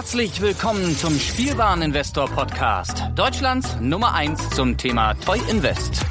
[0.00, 6.06] Herzlich willkommen zum Spielwareninvestor Podcast, Deutschlands Nummer 1 zum Thema Toy Invest.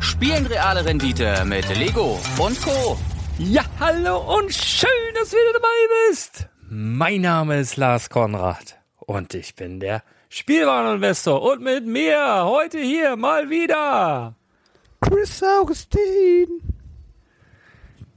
[0.00, 2.96] Spielen reale Rendite mit Lego und Co.
[3.36, 6.48] Ja, hallo und schön, dass du wieder dabei bist.
[6.70, 13.16] Mein Name ist Lars Konrad und ich bin der Spielwareninvestor und mit mir heute hier
[13.16, 14.34] mal wieder
[15.02, 16.62] Chris Augustin.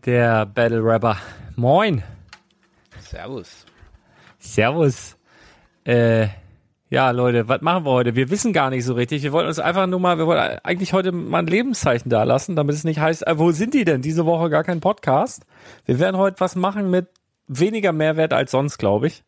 [0.06, 1.18] Der Battle Rapper.
[1.58, 2.04] Moin.
[3.02, 3.66] Servus.
[4.54, 5.18] Servus.
[5.86, 6.28] Äh,
[6.90, 8.16] ja, Leute, was machen wir heute?
[8.16, 9.22] Wir wissen gar nicht so richtig.
[9.22, 12.56] Wir wollten uns einfach nur mal, wir wollten eigentlich heute mal ein Lebenszeichen da lassen,
[12.56, 14.02] damit es nicht heißt, äh, wo sind die denn?
[14.02, 15.46] Diese Woche gar kein Podcast.
[15.86, 17.08] Wir werden heute was machen mit
[17.48, 19.24] weniger Mehrwert als sonst, glaube ich.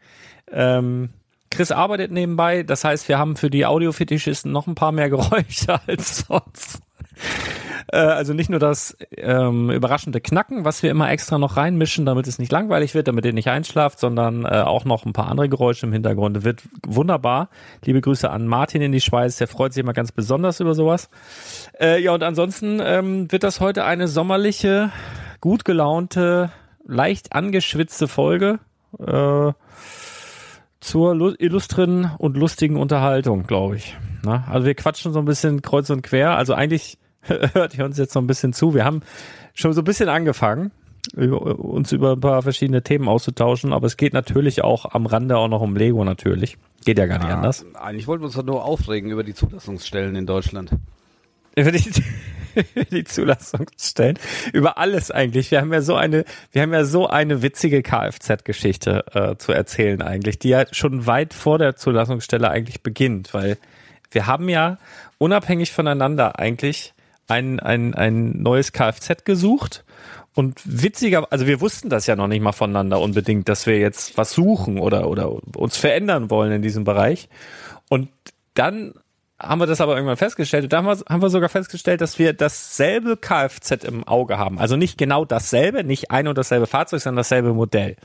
[0.52, 1.10] Ähm,
[1.52, 5.80] Chris arbeitet nebenbei, das heißt, wir haben für die Audiofetischisten noch ein paar mehr Geräusche
[5.86, 6.82] als sonst.
[7.92, 12.28] Äh, also nicht nur das ähm, überraschende Knacken, was wir immer extra noch reinmischen, damit
[12.28, 15.50] es nicht langweilig wird, damit ihr nicht einschlaft, sondern äh, auch noch ein paar andere
[15.50, 16.44] Geräusche im Hintergrund.
[16.44, 17.50] Wird wunderbar.
[17.84, 21.10] Liebe Grüße an Martin in die Schweiz, der freut sich immer ganz besonders über sowas.
[21.80, 24.92] Äh, ja, und ansonsten ähm, wird das heute eine sommerliche,
[25.42, 26.52] gut gelaunte,
[26.86, 28.60] leicht angeschwitzte Folge.
[29.00, 29.52] Äh,
[30.80, 33.96] zur illustren und lustigen Unterhaltung, glaube ich.
[34.24, 36.36] Na, also wir quatschen so ein bisschen kreuz und quer.
[36.38, 36.98] Also eigentlich
[37.54, 38.74] hört ihr uns jetzt noch ein bisschen zu.
[38.74, 39.02] Wir haben
[39.54, 40.72] schon so ein bisschen angefangen,
[41.16, 45.48] uns über ein paar verschiedene Themen auszutauschen, aber es geht natürlich auch am Rande auch
[45.48, 46.58] noch um Lego natürlich.
[46.86, 47.66] Geht ja gar nicht ja, anders.
[47.74, 50.72] Eigentlich wollten wir uns doch nur aufregen über die Zulassungsstellen in Deutschland.
[51.58, 51.84] Über die,
[52.92, 54.18] die Zulassungsstellen.
[54.54, 55.52] Über alles eigentlich.
[55.52, 60.02] Wir haben ja so eine, wir haben ja so eine witzige Kfz-Geschichte äh, zu erzählen
[60.02, 63.58] eigentlich, die ja schon weit vor der Zulassungsstelle eigentlich beginnt, weil
[64.12, 64.78] wir haben ja
[65.18, 66.94] unabhängig voneinander eigentlich
[67.32, 69.86] ein, ein, ein neues Kfz gesucht.
[70.34, 74.18] Und witziger, also wir wussten das ja noch nicht mal voneinander unbedingt, dass wir jetzt
[74.18, 77.28] was suchen oder, oder uns verändern wollen in diesem Bereich.
[77.90, 78.10] Und
[78.54, 78.94] dann
[79.38, 80.66] haben wir das aber irgendwann festgestellt.
[80.66, 84.60] Und da haben wir, haben wir sogar festgestellt, dass wir dasselbe Kfz im Auge haben.
[84.60, 87.98] Also nicht genau dasselbe, nicht ein und dasselbe Fahrzeug, sondern dasselbe Modell.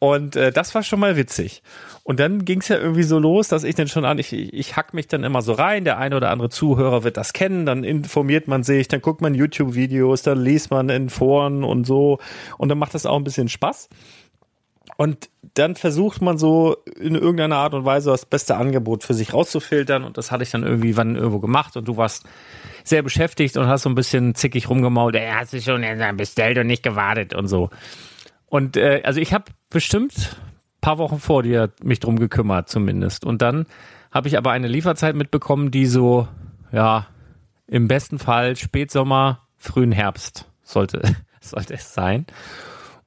[0.00, 1.62] Und äh, das war schon mal witzig.
[2.04, 4.74] Und dann ging es ja irgendwie so los, dass ich dann schon an, ich, ich
[4.74, 7.84] hack mich dann immer so rein, der eine oder andere Zuhörer wird das kennen, dann
[7.84, 12.18] informiert man sich, dann guckt man YouTube-Videos, dann liest man in Foren und so.
[12.56, 13.90] Und dann macht das auch ein bisschen Spaß.
[14.96, 19.34] Und dann versucht man so in irgendeiner Art und Weise das beste Angebot für sich
[19.34, 20.04] rauszufiltern.
[20.04, 21.76] Und das hatte ich dann irgendwie wann irgendwo gemacht.
[21.76, 22.24] Und du warst
[22.84, 25.14] sehr beschäftigt und hast so ein bisschen zickig rumgemault.
[25.14, 25.84] Er hat sich schon
[26.16, 27.68] bestellt und nicht gewartet und so.
[28.50, 30.36] Und äh, also ich habe bestimmt
[30.80, 33.24] paar Wochen vor dir mich drum gekümmert zumindest.
[33.24, 33.66] Und dann
[34.10, 36.28] habe ich aber eine Lieferzeit mitbekommen, die so,
[36.72, 37.06] ja,
[37.66, 41.02] im besten Fall Spätsommer, frühen Herbst sollte,
[41.40, 42.26] sollte es sein.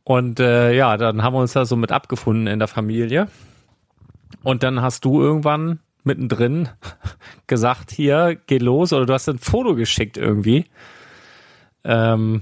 [0.03, 3.27] Und äh, ja, dann haben wir uns da so mit abgefunden in der Familie.
[4.43, 6.69] Und dann hast du irgendwann mittendrin
[7.47, 10.65] gesagt, hier, geh los, oder du hast ein Foto geschickt irgendwie.
[11.83, 12.41] Ähm,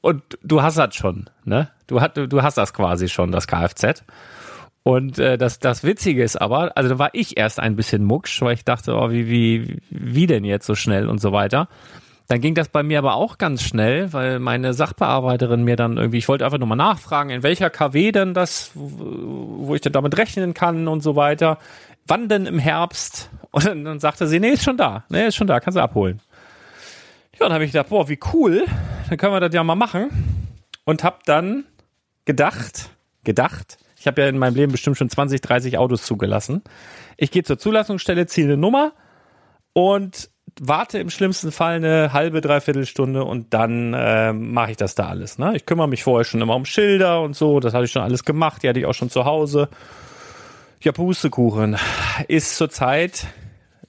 [0.00, 1.70] und du hast das schon, ne?
[1.86, 4.02] Du, hat, du hast das quasi schon, das Kfz.
[4.82, 8.42] Und äh, das, das Witzige ist aber, also da war ich erst ein bisschen mucksch,
[8.42, 11.68] weil ich dachte, oh, wie, wie, wie denn jetzt so schnell und so weiter.
[12.28, 16.18] Dann ging das bei mir aber auch ganz schnell, weil meine Sachbearbeiterin mir dann irgendwie,
[16.18, 20.16] ich wollte einfach nur mal nachfragen, in welcher KW denn das, wo ich denn damit
[20.16, 21.58] rechnen kann und so weiter.
[22.06, 23.30] Wann denn im Herbst?
[23.50, 25.04] Und dann, dann sagte sie, nee, ist schon da.
[25.10, 26.20] Nee, ist schon da, kannst du abholen.
[27.38, 28.64] Ja, dann habe ich gedacht, boah, wie cool.
[29.12, 30.08] Dann können wir das ja mal machen.
[30.86, 31.66] Und hab dann
[32.24, 32.88] gedacht,
[33.24, 36.62] gedacht, ich habe ja in meinem Leben bestimmt schon 20, 30 Autos zugelassen.
[37.18, 38.92] Ich gehe zur Zulassungsstelle, ziehe eine Nummer
[39.74, 44.94] und warte im schlimmsten Fall eine halbe, dreiviertel Stunde und dann äh, mache ich das
[44.94, 45.36] da alles.
[45.36, 45.56] Ne?
[45.56, 48.24] Ich kümmere mich vorher schon immer um Schilder und so, das hatte ich schon alles
[48.24, 49.68] gemacht, die hatte ich auch schon zu Hause.
[50.80, 51.76] Ja, Pustekuchen
[52.28, 53.26] ist zurzeit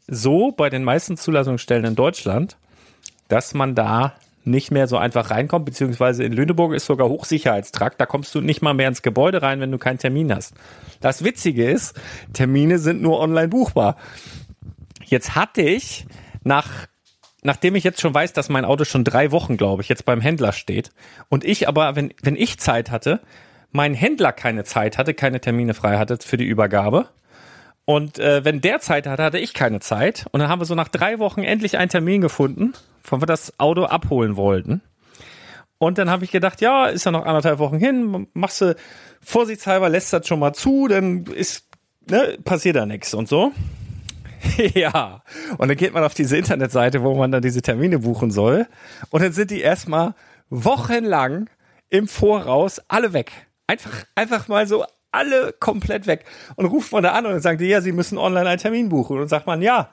[0.05, 2.57] so bei den meisten Zulassungsstellen in Deutschland,
[3.29, 4.16] dass man da
[4.46, 8.62] nicht mehr so einfach reinkommt, beziehungsweise in Lüneburg ist sogar Hochsicherheitstrakt, da kommst du nicht
[8.62, 10.54] mal mehr ins Gebäude rein, wenn du keinen Termin hast.
[11.00, 12.00] Das Witzige ist,
[12.34, 13.97] Termine sind nur online buchbar.
[15.06, 16.06] Jetzt hatte ich
[16.44, 16.88] nach
[17.44, 20.22] nachdem ich jetzt schon weiß, dass mein Auto schon drei Wochen, glaube ich, jetzt beim
[20.22, 20.91] Händler steht
[21.29, 23.20] und ich aber, wenn, wenn ich Zeit hatte,
[23.72, 27.09] mein Händler keine Zeit hatte, keine Termine frei hatte für die Übergabe.
[27.85, 30.26] Und äh, wenn der Zeit hatte, hatte ich keine Zeit.
[30.32, 32.73] Und dann haben wir so nach drei Wochen endlich einen Termin gefunden,
[33.03, 34.82] wo wir das Auto abholen wollten.
[35.78, 38.76] Und dann habe ich gedacht, ja, ist ja noch anderthalb Wochen hin, machst du
[39.22, 41.67] vorsichtshalber, lässt das schon mal zu, dann ist,
[42.09, 43.52] ne, passiert da nichts und so.
[44.73, 45.23] ja.
[45.58, 48.67] Und dann geht man auf diese Internetseite, wo man dann diese Termine buchen soll.
[49.09, 50.16] Und dann sind die erstmal
[50.50, 51.50] wochenlang
[51.90, 53.32] im Voraus alle weg.
[53.67, 56.26] Einfach, einfach mal so alle komplett weg.
[56.55, 59.20] Und ruft von da an und sagt die, ja, sie müssen online einen Termin buchen.
[59.20, 59.90] Und sagt man, ja,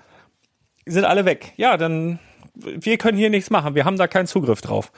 [0.87, 1.53] sind alle weg.
[1.57, 2.19] Ja, dann,
[2.55, 3.75] wir können hier nichts machen.
[3.75, 4.93] Wir haben da keinen Zugriff drauf.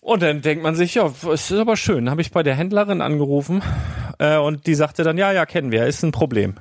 [0.00, 2.10] Und dann denkt man sich, ja, es ist aber schön.
[2.10, 3.62] Habe ich bei der Händlerin angerufen
[4.18, 6.56] äh, und die sagte dann, ja, ja, kennen wir, ist ein Problem.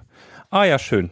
[0.52, 1.10] Ah ja, schön.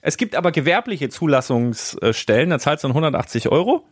[0.00, 3.84] Es gibt aber gewerbliche Zulassungsstellen, da zahlst du 180 Euro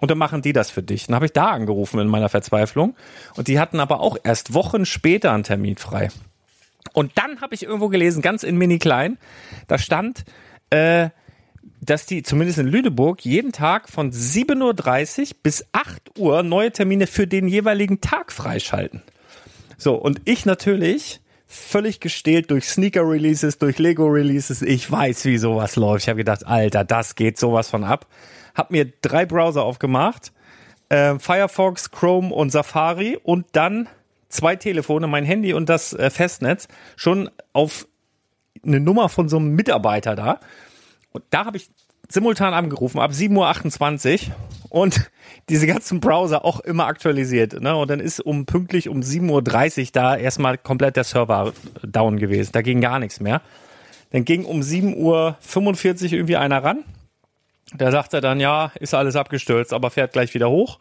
[0.00, 1.06] und dann machen die das für dich.
[1.06, 2.96] Dann habe ich da angerufen in meiner Verzweiflung
[3.36, 6.08] und die hatten aber auch erst Wochen später einen Termin frei.
[6.92, 9.18] Und dann habe ich irgendwo gelesen, ganz in mini klein,
[9.66, 10.24] da stand,
[10.70, 11.10] äh,
[11.88, 17.06] dass die zumindest in Lüneburg jeden Tag von 7.30 Uhr bis 8 Uhr neue Termine
[17.06, 19.02] für den jeweiligen Tag freischalten.
[19.78, 24.60] So, und ich natürlich völlig gestählt durch Sneaker-Releases, durch Lego-Releases.
[24.60, 26.04] Ich weiß, wie sowas läuft.
[26.04, 28.06] Ich habe gedacht, Alter, das geht sowas von ab.
[28.54, 30.32] Hab mir drei Browser aufgemacht.
[30.90, 33.88] Äh, Firefox, Chrome und Safari und dann
[34.28, 37.86] zwei Telefone, mein Handy und das äh, Festnetz, schon auf
[38.62, 40.40] eine Nummer von so einem Mitarbeiter da
[41.12, 41.70] und da habe ich
[42.08, 44.34] simultan angerufen, ab 7.28 Uhr
[44.70, 45.10] und
[45.48, 47.60] diese ganzen Browser auch immer aktualisiert.
[47.60, 47.76] Ne?
[47.76, 51.52] Und dann ist um pünktlich um 7.30 Uhr da erstmal komplett der Server
[51.82, 52.50] down gewesen.
[52.52, 53.42] Da ging gar nichts mehr.
[54.10, 56.84] Dann ging um 7.45 Uhr irgendwie einer ran.
[57.74, 60.78] Der sagte dann, ja, ist alles abgestürzt, aber fährt gleich wieder hoch.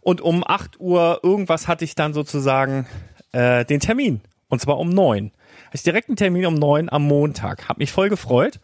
[0.00, 2.86] Und um 8 Uhr irgendwas hatte ich dann sozusagen
[3.32, 4.22] äh, den Termin.
[4.48, 5.30] Und zwar um 9.
[5.66, 7.68] Hatte ich direkt einen Termin um 9 am Montag.
[7.68, 8.58] Hab mich voll gefreut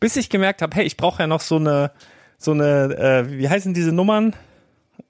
[0.00, 1.92] bis ich gemerkt habe, hey, ich brauche ja noch so eine,
[2.38, 4.34] so eine, äh, wie heißen diese Nummern?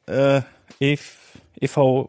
[0.06, 0.42] Äh,
[0.80, 2.08] EV,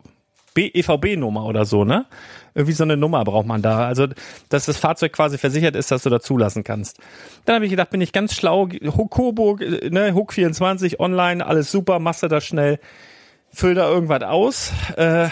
[0.56, 2.06] EVB-Nummer oder so, ne?
[2.54, 3.88] Irgendwie so eine Nummer braucht man da.
[3.88, 4.08] Also,
[4.50, 7.00] dass das Fahrzeug quasi versichert ist, dass du da zulassen kannst.
[7.46, 12.00] Dann habe ich gedacht, bin ich ganz schlau, Coburg, ne, Hook 24 online, alles super,
[12.00, 12.80] machst du das schnell,
[13.54, 14.74] füll da irgendwas aus.
[14.98, 15.30] Äh,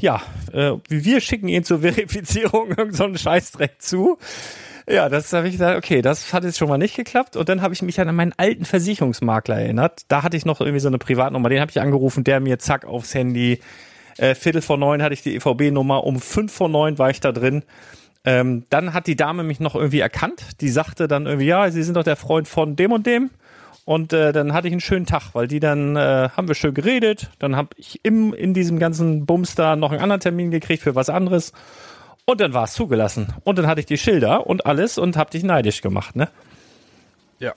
[0.00, 0.22] ja,
[0.52, 4.18] äh, wir schicken ihn zur Verifizierung irgendeinen so Scheißdreck zu.
[4.88, 7.36] Ja, das habe ich gesagt, okay, das hat jetzt schon mal nicht geklappt.
[7.36, 10.02] Und dann habe ich mich an meinen alten Versicherungsmakler erinnert.
[10.08, 12.84] Da hatte ich noch irgendwie so eine Privatnummer, den habe ich angerufen, der mir zack
[12.84, 13.60] aufs Handy.
[14.18, 17.32] Äh, Viertel vor neun hatte ich die EVB-Nummer, um fünf vor neun war ich da
[17.32, 17.62] drin.
[18.24, 20.42] Ähm, dann hat die Dame mich noch irgendwie erkannt.
[20.60, 23.30] Die sagte dann irgendwie, ja, Sie sind doch der Freund von dem und dem.
[23.84, 26.72] Und äh, dann hatte ich einen schönen Tag, weil die dann äh, haben wir schön
[26.72, 27.30] geredet.
[27.40, 30.94] Dann habe ich im in diesem ganzen Bums da noch einen anderen Termin gekriegt für
[30.94, 31.52] was anderes.
[32.24, 33.34] Und dann war es zugelassen.
[33.44, 36.28] Und dann hatte ich die Schilder und alles und hab dich neidisch gemacht, ne?
[37.40, 37.54] Ja.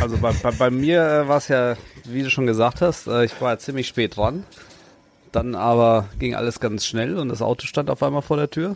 [0.00, 3.24] Also bei, bei, bei mir äh, war es ja, wie du schon gesagt hast, äh,
[3.24, 4.44] ich war ja ziemlich spät dran.
[5.30, 8.74] Dann aber ging alles ganz schnell und das Auto stand auf einmal vor der Tür.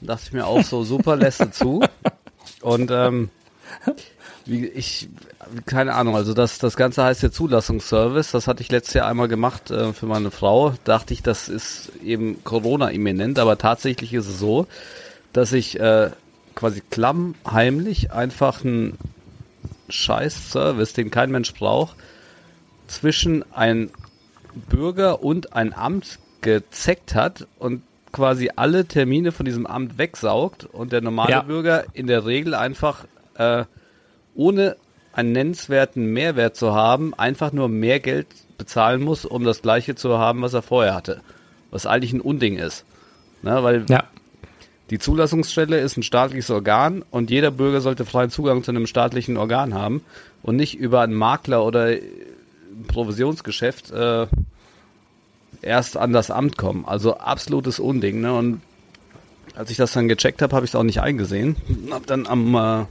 [0.00, 1.80] Da dachte ich mir auch so, super, lässt du zu.
[2.60, 3.30] Und ähm,
[4.46, 5.08] wie ich,
[5.66, 8.30] keine Ahnung, also das, das Ganze heißt ja Zulassungsservice.
[8.30, 10.74] Das hatte ich letztes Jahr einmal gemacht äh, für meine Frau.
[10.84, 14.66] Dachte ich, das ist eben Corona-imminent, aber tatsächlich ist es so,
[15.32, 16.10] dass ich äh,
[16.54, 18.96] quasi klammheimlich einfach einen
[19.88, 21.96] scheiß Service, den kein Mensch braucht,
[22.86, 23.90] zwischen ein
[24.68, 27.82] Bürger und ein Amt gezeckt hat und
[28.12, 31.42] quasi alle Termine von diesem Amt wegsaugt und der normale ja.
[31.42, 33.04] Bürger in der Regel einfach
[33.34, 33.64] äh,
[34.36, 34.76] ohne
[35.12, 38.26] einen nennenswerten Mehrwert zu haben, einfach nur mehr Geld
[38.58, 41.22] bezahlen muss, um das gleiche zu haben, was er vorher hatte.
[41.70, 42.84] Was eigentlich ein Unding ist.
[43.42, 44.04] Ne, weil ja.
[44.90, 49.36] die Zulassungsstelle ist ein staatliches Organ und jeder Bürger sollte freien Zugang zu einem staatlichen
[49.36, 50.02] Organ haben
[50.42, 54.26] und nicht über einen Makler oder ein Provisionsgeschäft äh,
[55.62, 56.84] erst an das Amt kommen.
[56.86, 58.20] Also absolutes Unding.
[58.20, 58.34] Ne?
[58.34, 58.62] Und
[59.54, 61.56] als ich das dann gecheckt habe, habe ich es auch nicht eingesehen.
[61.90, 62.84] Hab dann am äh,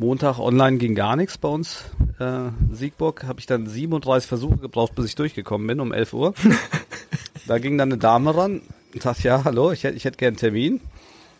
[0.00, 1.84] Montag online ging gar nichts bei uns.
[2.18, 6.32] Äh, Siegburg habe ich dann 37 Versuche gebraucht, bis ich durchgekommen bin um 11 Uhr.
[7.46, 8.62] da ging dann eine Dame ran
[8.94, 10.80] und sagte, ja, hallo, ich hätte ich hätte gern einen Termin.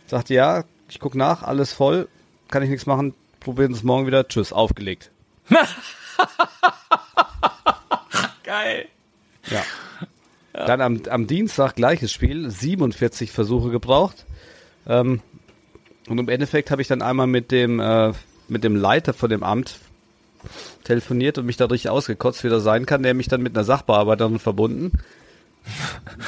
[0.07, 2.07] Sagte, ja, ich guck nach, alles voll,
[2.49, 4.29] kann ich nichts machen, probieren es morgen wieder.
[4.29, 5.11] Tschüss, aufgelegt.
[8.45, 8.89] Geil.
[9.51, 9.63] Ja.
[10.53, 10.67] ja.
[10.67, 14.27] Dann am, am Dienstag gleiches Spiel, 47 Versuche gebraucht.
[14.87, 15.23] Ähm,
[16.09, 18.13] und im Endeffekt habe ich dann einmal mit dem äh,
[18.51, 19.79] mit dem Leiter von dem Amt
[20.85, 23.03] telefoniert und mich da richtig ausgekotzt, wie das sein kann.
[23.03, 24.93] Der mich dann mit einer Sachbearbeiterin verbunden,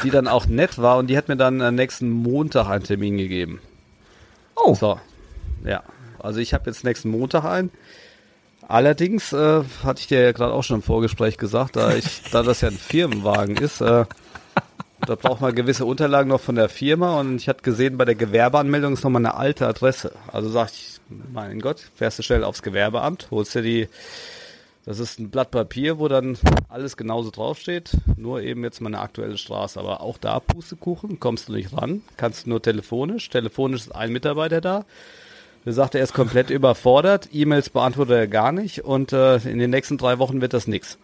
[0.05, 3.17] die dann auch nett war und die hat mir dann äh, nächsten Montag einen Termin
[3.17, 3.61] gegeben.
[4.57, 4.75] Oh.
[4.75, 5.01] So.
[5.65, 5.83] Ja.
[6.19, 7.71] Also ich habe jetzt nächsten Montag einen.
[8.69, 12.43] Allerdings äh, hatte ich dir ja gerade auch schon im Vorgespräch gesagt, da ich, da
[12.43, 14.05] das ja ein Firmenwagen ist, äh,
[15.07, 18.15] da braucht man gewisse Unterlagen noch von der Firma und ich hatte gesehen, bei der
[18.15, 20.13] Gewerbeanmeldung ist nochmal eine alte Adresse.
[20.31, 21.01] Also sag ich,
[21.33, 23.89] mein Gott, fährst du schnell aufs Gewerbeamt, holst dir die
[24.85, 29.39] Das ist ein Blatt Papier, wo dann alles genauso draufsteht, nur eben jetzt meine aktuelle
[29.39, 29.79] Straße.
[29.79, 33.29] Aber auch da Pustekuchen, kommst du nicht ran, kannst nur telefonisch.
[33.29, 34.85] Telefonisch ist ein Mitarbeiter da.
[35.65, 39.71] Der sagt, er ist komplett überfordert, E-Mails beantwortet er gar nicht und äh, in den
[39.71, 40.99] nächsten drei Wochen wird das nix.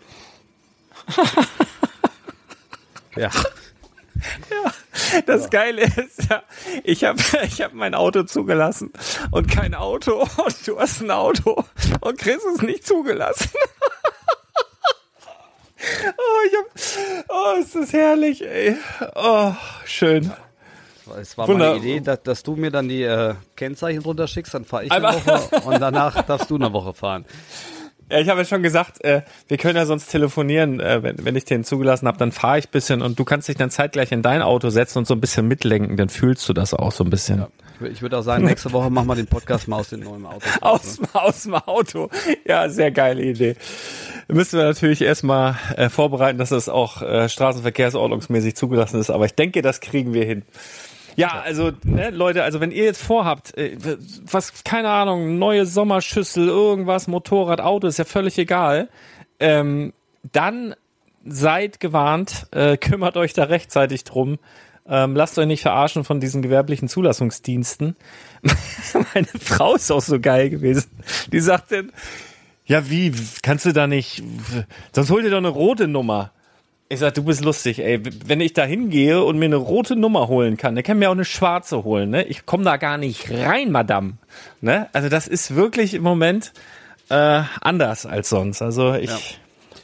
[3.16, 3.30] ja.
[4.50, 4.72] Ja,
[5.26, 5.48] das ja.
[5.48, 6.42] Geile ist, ja,
[6.84, 8.92] ich habe ich hab mein Auto zugelassen
[9.30, 11.64] und kein Auto und du hast ein Auto
[12.00, 13.50] und Chris ist nicht zugelassen.
[16.16, 16.66] oh, ich hab,
[17.28, 18.76] oh, ist das herrlich, ey.
[19.14, 19.52] Oh,
[19.84, 20.32] schön.
[21.20, 24.64] Es war Wunder meine Idee, dass, dass, du mir dann die äh, Kennzeichen runterschickst, dann
[24.64, 27.24] fahre ich eine Woche und danach darfst du eine Woche fahren.
[28.10, 31.36] Ja, ich habe ja schon gesagt, äh, wir können ja sonst telefonieren, äh, wenn, wenn
[31.36, 34.22] ich den zugelassen habe, dann fahre ich bisschen und du kannst dich dann zeitgleich in
[34.22, 37.10] dein Auto setzen und so ein bisschen mitlenken, dann fühlst du das auch so ein
[37.10, 37.38] bisschen.
[37.40, 37.48] Ja.
[37.86, 40.44] Ich würde auch sagen, nächste Woche machen wir den Podcast mal aus dem neuen Auto.
[40.62, 42.10] Aus, aus dem Auto.
[42.44, 43.54] Ja, sehr geile Idee.
[44.26, 49.34] Müssen wir natürlich erstmal äh, vorbereiten, dass das auch äh, straßenverkehrsordnungsmäßig zugelassen ist, aber ich
[49.34, 50.42] denke, das kriegen wir hin.
[51.18, 53.76] Ja, also ne, Leute, also wenn ihr jetzt vorhabt, äh,
[54.30, 58.88] was, keine Ahnung, neue Sommerschüssel, irgendwas, Motorrad, Auto, ist ja völlig egal,
[59.40, 59.92] ähm,
[60.30, 60.76] dann
[61.24, 64.38] seid gewarnt, äh, kümmert euch da rechtzeitig drum.
[64.88, 67.96] Ähm, lasst euch nicht verarschen von diesen gewerblichen Zulassungsdiensten.
[69.14, 70.88] Meine Frau ist auch so geil gewesen.
[71.32, 71.90] Die sagt dann,
[72.64, 74.22] ja wie, kannst du da nicht,
[74.92, 76.30] sonst hol dir doch eine rote Nummer.
[76.90, 78.00] Ich sag, du bist lustig, ey.
[78.24, 81.14] Wenn ich da hingehe und mir eine rote Nummer holen kann, dann kann mir auch
[81.14, 82.24] eine schwarze holen, ne?
[82.24, 84.14] Ich komme da gar nicht rein, Madame.
[84.62, 84.88] Ne?
[84.94, 86.52] Also das ist wirklich im Moment
[87.10, 88.62] äh, anders als sonst.
[88.62, 89.10] Also ich.
[89.10, 89.18] Ja.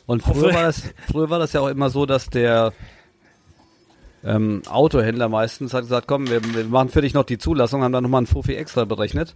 [0.06, 2.72] Und früher war, das, früher war das ja auch immer so, dass der
[4.22, 7.92] ähm, Autohändler meistens hat gesagt, komm, wir, wir machen für dich noch die Zulassung, haben
[7.92, 9.34] dann nochmal ein Fofi extra berechnet.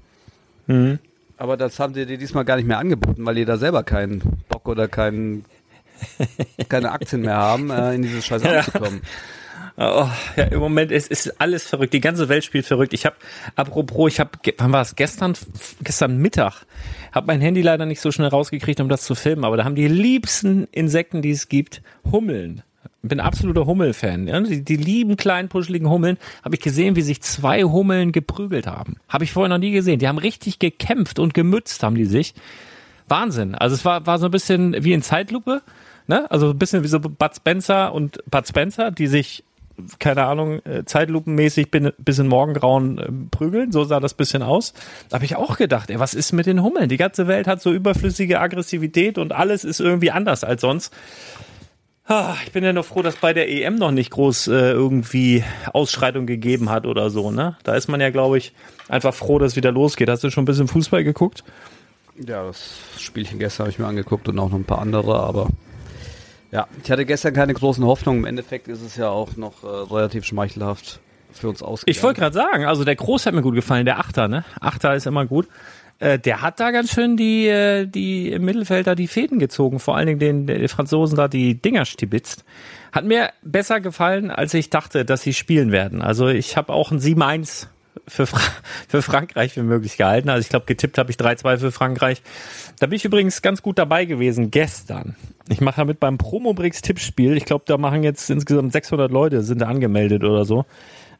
[0.67, 0.99] Mhm.
[1.37, 4.43] Aber das haben sie dir diesmal gar nicht mehr angeboten, weil ihr da selber keinen
[4.49, 5.45] Bock oder keinen
[6.69, 8.59] keine Aktien mehr haben, äh, in dieses Scheiß ja.
[8.59, 9.03] anzukommen.
[9.81, 11.93] Oh, ja, im Moment ist, ist alles verrückt.
[11.93, 12.93] Die ganze Welt spielt verrückt.
[12.95, 13.15] Ich habe,
[13.55, 14.97] apropos, ich habe, wann war es?
[14.97, 15.35] Gestern,
[15.85, 16.67] gestern Mittag,
[17.13, 19.45] habe mein Handy leider nicht so schnell rausgekriegt, um das zu filmen.
[19.45, 22.63] Aber da haben die liebsten Insekten, die es gibt, Hummeln.
[23.03, 24.27] Bin absoluter Hummelfan.
[24.27, 24.41] Ja?
[24.41, 26.19] Die, die lieben kleinen puscheligen Hummeln.
[26.43, 28.97] Habe ich gesehen, wie sich zwei Hummeln geprügelt haben.
[29.09, 30.01] Habe ich vorher noch nie gesehen.
[30.01, 32.35] Die haben richtig gekämpft und gemützt haben die sich.
[33.07, 33.55] Wahnsinn.
[33.55, 35.63] Also es war, war so ein bisschen wie in Zeitlupe.
[36.09, 36.29] Ne?
[36.31, 39.45] Also ein bisschen wie so Bud Spencer und Bud Spencer, die sich,
[39.99, 43.73] keine Ahnung, äh, zeitlupenmäßig bis in Morgengrauen äh, prügeln.
[43.73, 44.73] So sah das bisschen aus.
[45.11, 46.89] Da habe ich auch gedacht, ey, was ist mit den Hummeln?
[46.89, 50.93] Die ganze Welt hat so überflüssige Aggressivität und alles ist irgendwie anders als sonst.
[52.43, 56.25] Ich bin ja noch froh, dass bei der EM noch nicht groß äh, irgendwie Ausschreitung
[56.25, 57.31] gegeben hat oder so.
[57.31, 57.59] Ne?
[57.65, 58.55] Da ist man ja, glaube ich,
[58.89, 60.09] einfach froh, dass es wieder losgeht.
[60.09, 61.45] Hast du schon ein bisschen Fußball geguckt?
[62.17, 65.49] Ja, das Spielchen gestern habe ich mir angeguckt und auch noch ein paar andere, aber
[66.51, 68.21] ja, ich hatte gestern keine großen Hoffnungen.
[68.21, 71.01] Im Endeffekt ist es ja auch noch äh, relativ schmeichelhaft
[71.31, 71.97] für uns ausgegangen.
[71.97, 74.45] Ich wollte gerade sagen, also der Groß hat mir gut gefallen, der Achter, ne?
[74.61, 75.47] Achter ist immer gut.
[75.99, 79.79] Äh, der hat da ganz schön die, äh, die im Mittelfeld da die Fäden gezogen,
[79.79, 82.45] vor allen Dingen den, den Franzosen da die Dinger stibitzt.
[82.93, 86.01] Hat mir besser gefallen, als ich dachte, dass sie spielen werden.
[86.01, 87.67] Also ich habe auch ein 7-1
[88.09, 88.41] für, Fra
[88.89, 90.29] für Frankreich für möglich gehalten.
[90.29, 92.23] Also ich glaube, getippt habe ich 3-2 für Frankreich.
[92.79, 95.17] Da bin ich übrigens ganz gut dabei gewesen gestern.
[95.49, 97.37] Ich mache damit beim Promobrix Tippspiel.
[97.37, 100.65] Ich glaube, da machen jetzt insgesamt 600 Leute sind da angemeldet oder so.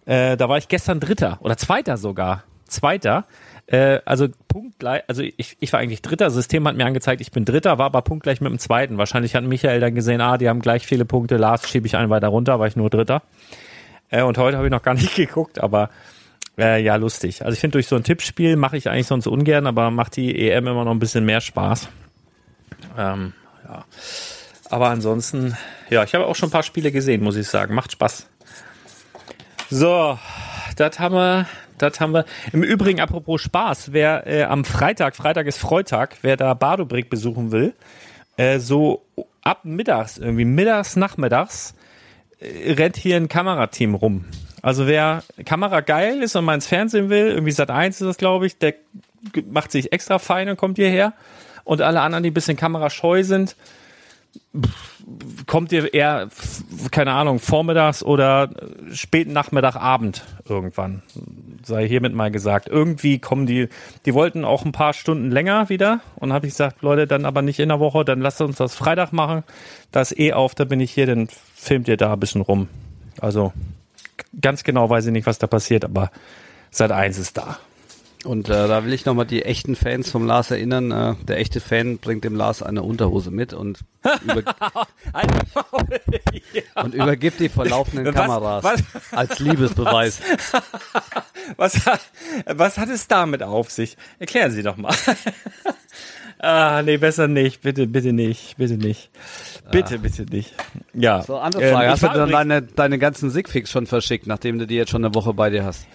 [0.05, 2.45] Äh, da war ich gestern Dritter oder Zweiter sogar.
[2.67, 3.27] Zweiter.
[3.67, 6.27] Äh, also punktgleich, also ich, ich war eigentlich Dritter.
[6.27, 8.97] Das System hat mir angezeigt, ich bin Dritter, war aber punktgleich mit dem Zweiten.
[8.97, 11.37] Wahrscheinlich hat Michael dann gesehen, ah, die haben gleich viele Punkte.
[11.37, 13.23] Lars schiebe ich einen weiter runter, war ich nur Dritter.
[14.11, 15.91] Äh, und heute habe ich noch gar nicht geguckt, aber
[16.59, 17.45] äh, ja, lustig.
[17.45, 20.49] Also ich finde, durch so ein Tippspiel mache ich eigentlich sonst ungern, aber macht die
[20.49, 21.89] EM immer noch ein bisschen mehr Spaß.
[22.97, 23.33] Ähm,
[23.67, 23.85] ja.
[24.71, 25.57] Aber ansonsten,
[25.89, 27.75] ja, ich habe auch schon ein paar Spiele gesehen, muss ich sagen.
[27.75, 28.27] Macht Spaß.
[29.71, 30.19] So,
[30.77, 31.47] das haben wir,
[31.79, 32.25] das haben wir.
[32.53, 37.53] Im Übrigen, apropos Spaß, wer äh, am Freitag, Freitag ist Freitag, wer da Badobrick besuchen
[37.53, 37.75] will,
[38.37, 39.05] äh, so
[39.43, 41.75] ab mittags, irgendwie mittags, nachmittags,
[42.41, 44.25] äh, rennt hier ein Kamerateam rum.
[44.63, 48.19] Also wer Kamera geil ist und mal ins Fernsehen will, irgendwie Sat 1 ist das,
[48.19, 48.75] glaube ich, der
[49.51, 51.13] macht sich extra fein und kommt hierher.
[51.65, 53.57] Und alle anderen, die ein bisschen kamerascheu sind,
[55.47, 56.29] kommt ihr eher,
[56.91, 58.51] keine Ahnung, vormittags oder
[58.93, 61.03] späten Nachmittag, Abend irgendwann.
[61.65, 62.69] Sei hiermit mal gesagt.
[62.69, 63.69] Irgendwie kommen die,
[64.07, 67.43] die wollten auch ein paar Stunden länger wieder und habe ich gesagt, Leute, dann aber
[67.43, 69.45] nicht in der Woche, dann lasst uns das Freitag machen.
[69.93, 72.69] Da ist eh auf, da bin ich hier, dann filmt ihr da ein bisschen rum.
[73.21, 73.53] Also
[74.41, 76.11] ganz genau weiß ich nicht, was da passiert, aber
[76.71, 77.59] seit eins ist da.
[78.25, 80.91] Und äh, da will ich nochmal die echten Fans vom Lars erinnern.
[80.91, 83.79] Äh, der echte Fan bringt dem Lars eine Unterhose mit und,
[84.25, 84.43] über
[86.83, 88.83] und übergibt die vor laufenden Was- Kameras was-
[89.13, 90.21] als Liebesbeweis.
[91.57, 92.03] Was, hat-
[92.45, 93.97] was hat es damit auf sich?
[94.19, 94.95] Erklären Sie doch mal.
[96.39, 97.63] Ah, nee, besser nicht.
[97.63, 98.57] Bitte, bitte nicht.
[98.57, 99.11] Bitte nicht.
[99.71, 100.55] Bitte, bitte nicht.
[100.95, 101.23] Ja.
[101.23, 101.87] So, andere Ähm, Frage.
[101.87, 105.05] ich Hast du dann deine, deine ganzen Sigfix schon verschickt, nachdem du die jetzt schon
[105.05, 105.87] eine Woche bei dir hast?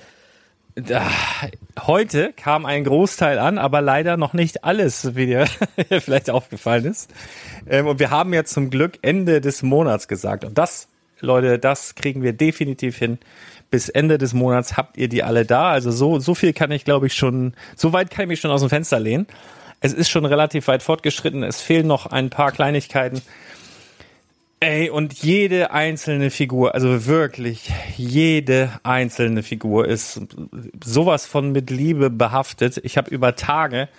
[1.86, 5.46] Heute kam ein Großteil an, aber leider noch nicht alles, wie dir
[6.00, 7.12] vielleicht aufgefallen ist.
[7.70, 10.44] Ähm, und wir haben jetzt zum Glück Ende des Monats gesagt.
[10.46, 10.88] Und das,
[11.20, 13.20] Leute, das kriegen wir definitiv hin.
[13.70, 15.70] Bis Ende des Monats habt ihr die alle da.
[15.72, 18.52] Also so, so viel kann ich, glaube ich, schon, so weit kann ich mich schon
[18.52, 19.28] aus dem Fenster lehnen.
[19.84, 21.44] Es ist schon relativ weit fortgeschritten.
[21.44, 23.22] Es fehlen noch ein paar Kleinigkeiten.
[24.62, 30.22] Ey, und jede einzelne Figur, also wirklich jede einzelne Figur ist
[30.82, 32.80] sowas von mit Liebe behaftet.
[32.86, 33.90] Ich habe über Tage,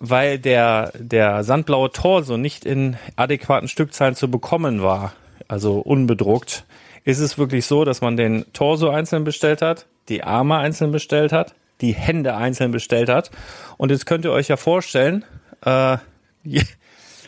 [0.00, 5.12] weil der, der sandblaue Torso nicht in adäquaten Stückzahlen zu bekommen war,
[5.46, 6.64] also unbedruckt,
[7.04, 11.32] ist es wirklich so, dass man den Torso einzeln bestellt hat, die Arme einzeln bestellt
[11.32, 13.30] hat, die Hände einzeln bestellt hat.
[13.76, 15.24] Und jetzt könnt ihr euch ja vorstellen,
[15.64, 15.98] äh,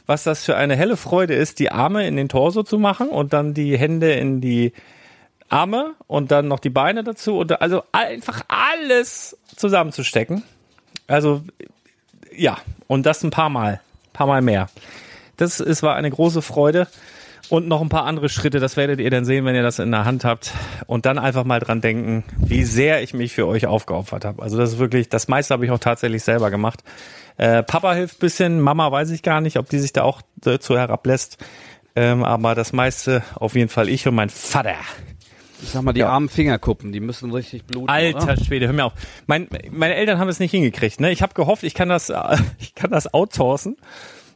[0.07, 3.33] was das für eine helle Freude ist, die Arme in den Torso zu machen und
[3.33, 4.73] dann die Hände in die
[5.51, 10.43] Arme und dann noch die Beine dazu und also einfach alles zusammenzustecken.
[11.07, 11.43] Also
[12.35, 13.81] ja, und das ein paar Mal,
[14.13, 14.69] paar Mal mehr.
[15.37, 16.89] Das ist, war eine große Freude.
[17.49, 19.91] Und noch ein paar andere Schritte, das werdet ihr dann sehen, wenn ihr das in
[19.91, 20.53] der Hand habt.
[20.87, 24.43] Und dann einfach mal dran denken, wie sehr ich mich für euch aufgeopfert habe.
[24.43, 26.81] Also das ist wirklich, das meiste habe ich auch tatsächlich selber gemacht.
[27.39, 30.77] Äh, Papa hilft bisschen, Mama weiß ich gar nicht, ob die sich da auch dazu
[30.77, 31.39] herablässt.
[31.97, 34.75] Ähm, aber das meiste auf jeden Fall ich und mein Vater.
[35.63, 36.11] Ich sag mal, die Ja.
[36.11, 37.89] armen Fingerkuppen, die müssen richtig bluten.
[37.89, 38.37] Alter Oder?
[38.45, 38.93] Schwede, hör mir auf.
[39.27, 41.01] Mein, meine Eltern haben es nicht hingekriegt.
[41.01, 41.11] Ne?
[41.11, 43.77] Ich habe gehofft, ich kann das, äh, ich kann das outsourcen.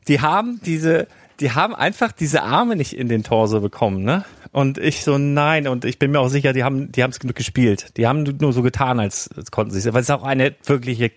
[0.09, 1.07] Die haben diese,
[1.43, 4.05] die haben einfach diese Arme nicht in den Torso bekommen.
[4.05, 4.25] Ne?
[4.53, 5.67] Und ich so nein.
[5.67, 7.97] Und ich bin mir auch sicher, die haben, die haben es genug gespielt.
[7.97, 9.93] Die haben nur so getan, als, als konnten sie es.
[9.93, 11.11] Weil es ist auch eine wirkliche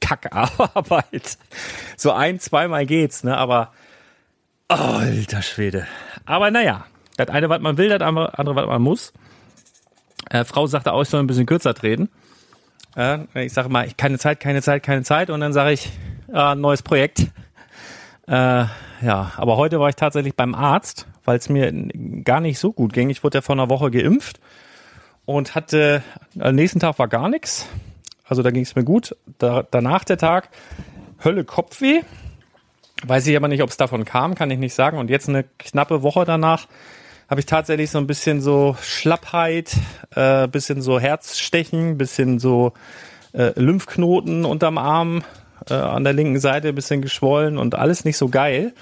[0.00, 1.38] Kackarbeit.
[1.96, 3.24] So ein, zweimal geht's.
[3.24, 3.36] Ne?
[3.36, 3.72] Aber
[4.68, 5.86] alter Schwede.
[6.26, 6.84] Aber naja,
[7.16, 9.14] das eine, was man will, das andere, andere was man muss.
[10.28, 12.10] Äh, Frau sagte auch, ich soll ein bisschen kürzer treten.
[12.96, 15.30] Äh, ich sage mal, ich keine Zeit, keine Zeit, keine Zeit.
[15.30, 15.90] Und dann sage ich,
[16.32, 17.28] äh, neues Projekt.
[18.26, 18.66] Äh,
[19.02, 21.72] ja, aber heute war ich tatsächlich beim Arzt, weil es mir
[22.24, 23.10] gar nicht so gut ging.
[23.10, 24.40] Ich wurde ja vor einer Woche geimpft
[25.24, 26.02] und hatte,
[26.38, 27.66] am nächsten Tag war gar nichts.
[28.24, 29.16] Also da ging es mir gut.
[29.38, 30.50] Da, danach der Tag,
[31.24, 32.02] Hölle Kopfweh.
[33.04, 34.98] Weiß ich aber nicht, ob es davon kam, kann ich nicht sagen.
[34.98, 36.66] Und jetzt eine knappe Woche danach
[37.28, 39.76] habe ich tatsächlich so ein bisschen so Schlappheit,
[40.14, 42.72] äh, bisschen so Herzstechen, bisschen so
[43.32, 45.22] äh, Lymphknoten unterm Arm,
[45.68, 48.72] äh, an der linken Seite bisschen geschwollen und alles nicht so geil.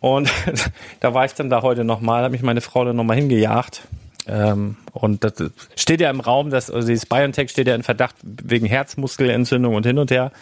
[0.00, 0.30] Und
[1.00, 3.82] da war ich dann da heute nochmal, hat mich meine Frau dann nochmal hingejagt.
[4.26, 5.34] Ähm, und das
[5.76, 9.86] steht ja im Raum, dass, also dieses BioNTech steht ja in Verdacht wegen Herzmuskelentzündung und
[9.86, 10.32] hin und her.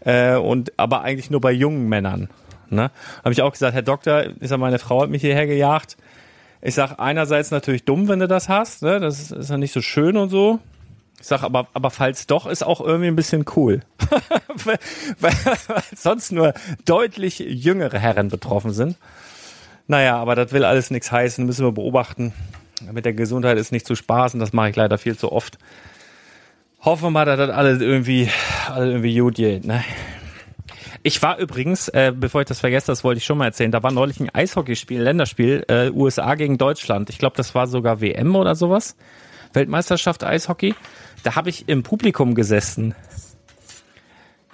[0.00, 2.28] Äh, und aber eigentlich nur bei jungen Männern.
[2.70, 2.90] Ne?
[3.22, 5.96] Habe ich auch gesagt, Herr Doktor, ich sag, meine Frau hat mich hierher gejagt.
[6.60, 8.98] Ich sag einerseits natürlich dumm, wenn du das hast, ne?
[8.98, 10.60] Das ist, ja nicht so schön und so.
[11.20, 13.80] Ich sag aber, aber falls doch, ist auch irgendwie ein bisschen cool.
[14.64, 14.78] weil,
[15.94, 18.96] sonst nur deutlich jüngere Herren betroffen sind.
[19.86, 22.32] Naja, aber das will alles nichts heißen, müssen wir beobachten.
[22.92, 25.58] Mit der Gesundheit ist nicht zu spaßen, das mache ich leider viel zu oft.
[26.80, 28.28] Hoffen wir mal, dass das alles irgendwie,
[28.68, 29.84] alles irgendwie gut geht, ne?
[31.06, 33.82] Ich war übrigens, äh, bevor ich das vergesse, das wollte ich schon mal erzählen, da
[33.82, 37.10] war neulich ein Eishockeyspiel, ein Länderspiel, äh, USA gegen Deutschland.
[37.10, 38.96] Ich glaube, das war sogar WM oder sowas.
[39.52, 40.74] Weltmeisterschaft Eishockey.
[41.22, 42.94] Da habe ich im Publikum gesessen.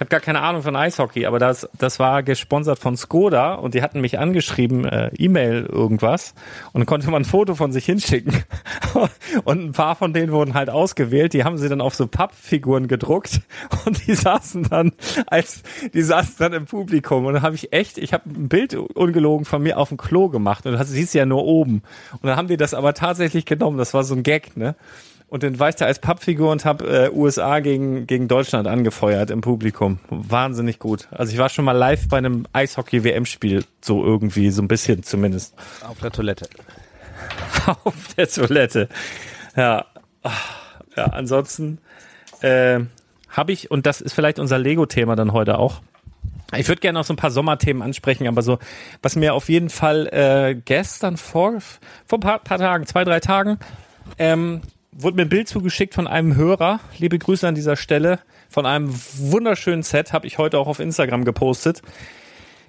[0.01, 3.75] Ich habe gar keine Ahnung von Eishockey, aber das, das war gesponsert von Skoda und
[3.75, 6.33] die hatten mich angeschrieben, äh, E-Mail irgendwas
[6.73, 8.33] und konnte man ein Foto von sich hinschicken
[9.45, 12.89] und ein paar von denen wurden halt ausgewählt, die haben sie dann auf so Pappfiguren
[12.89, 13.43] gedruckt
[13.85, 14.93] und die saßen dann
[15.27, 18.73] als, die saßen dann im Publikum und dann habe ich echt, ich habe ein Bild
[18.75, 21.83] ungelogen von mir auf dem Klo gemacht und das siehst ja nur oben
[22.13, 24.77] und dann haben die das aber tatsächlich genommen, das war so ein Gag, ne?
[25.31, 29.31] Und dann war ich da als Pappfigur und habe äh, USA gegen, gegen Deutschland angefeuert
[29.31, 30.01] im Publikum.
[30.11, 31.07] Wahnsinnig gut.
[31.13, 35.55] Also ich war schon mal live bei einem Eishockey-WM-Spiel, so irgendwie, so ein bisschen zumindest.
[35.89, 36.49] Auf der Toilette.
[37.85, 38.89] Auf der Toilette.
[39.57, 39.87] Ja.
[40.97, 41.79] Ja, ansonsten
[42.41, 42.81] äh,
[43.29, 45.81] habe ich, und das ist vielleicht unser Lego-Thema dann heute auch.
[46.57, 48.59] Ich würde gerne noch so ein paar Sommerthemen ansprechen, aber so,
[49.01, 53.21] was mir auf jeden Fall äh, gestern vor, vor ein paar, paar Tagen, zwei, drei
[53.21, 53.61] Tagen,
[54.19, 54.63] ähm,
[54.93, 56.81] wurde mir ein Bild zugeschickt von einem Hörer.
[56.99, 58.21] Liebe Grüße an dieser Stelle.
[58.49, 61.83] Von einem wunderschönen Set habe ich heute auch auf Instagram gepostet.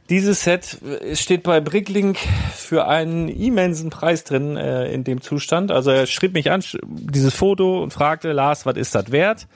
[0.09, 2.17] Dieses Set äh, steht bei Bricklink
[2.53, 5.71] für einen immensen Preis drin äh, in dem Zustand.
[5.71, 9.47] Also er schrieb mich an, dieses Foto und fragte, Lars, was ist das wert?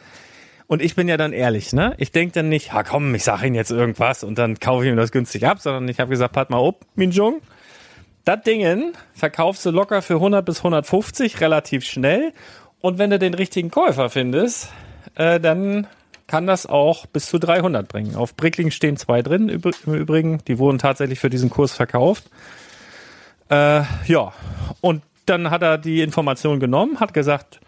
[0.67, 1.93] Und ich bin ja dann ehrlich, ne?
[1.99, 4.89] Ich denk dann nicht, ha komm, ich sag Ihnen jetzt irgendwas und dann kaufe ich
[4.89, 7.41] ihm das günstig ab, sondern ich habe gesagt, pass mal ob, Minjung.
[8.25, 12.33] Das Dingen verkaufst du locker für 100 bis 150 relativ schnell.
[12.81, 14.69] Und wenn du den richtigen Käufer findest,
[15.15, 15.88] äh, dann
[16.27, 18.15] kann das auch bis zu 300 bringen.
[18.15, 20.39] Auf Brickling stehen zwei drin im Übrigen.
[20.47, 22.25] Die wurden tatsächlich für diesen Kurs verkauft.
[23.49, 24.33] Äh, ja,
[24.81, 27.59] und dann hat er die Information genommen, hat gesagt,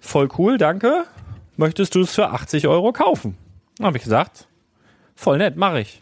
[0.00, 1.04] voll cool, danke.
[1.56, 3.36] Möchtest du es für 80 Euro kaufen?
[3.82, 4.46] Habe ich gesagt,
[5.16, 6.00] voll nett, mache ich.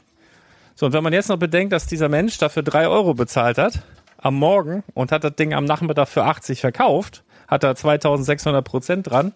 [0.77, 3.83] So, und wenn man jetzt noch bedenkt, dass dieser Mensch dafür drei Euro bezahlt hat,
[4.19, 9.11] am Morgen und hat das Ding am Nachmittag für 80 verkauft, hat da 2600 Prozent
[9.11, 9.33] dran,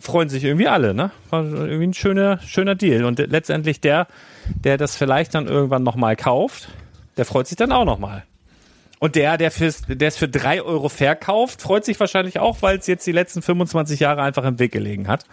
[0.00, 1.12] freuen sich irgendwie alle, ne?
[1.30, 3.04] War irgendwie ein schöner, schöner Deal.
[3.04, 4.08] Und letztendlich der,
[4.64, 6.68] der das vielleicht dann irgendwann nochmal kauft,
[7.16, 8.24] der freut sich dann auch nochmal.
[8.98, 12.78] Und der, der fürs, der es für drei Euro verkauft, freut sich wahrscheinlich auch, weil
[12.78, 15.24] es jetzt die letzten 25 Jahre einfach im Weg gelegen hat.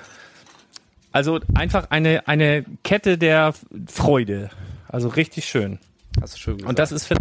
[1.12, 3.54] Also einfach eine, eine Kette der
[3.88, 4.50] Freude.
[4.94, 5.80] Also richtig schön.
[6.22, 6.70] Hast du schön gesagt.
[6.70, 7.12] Und das ist,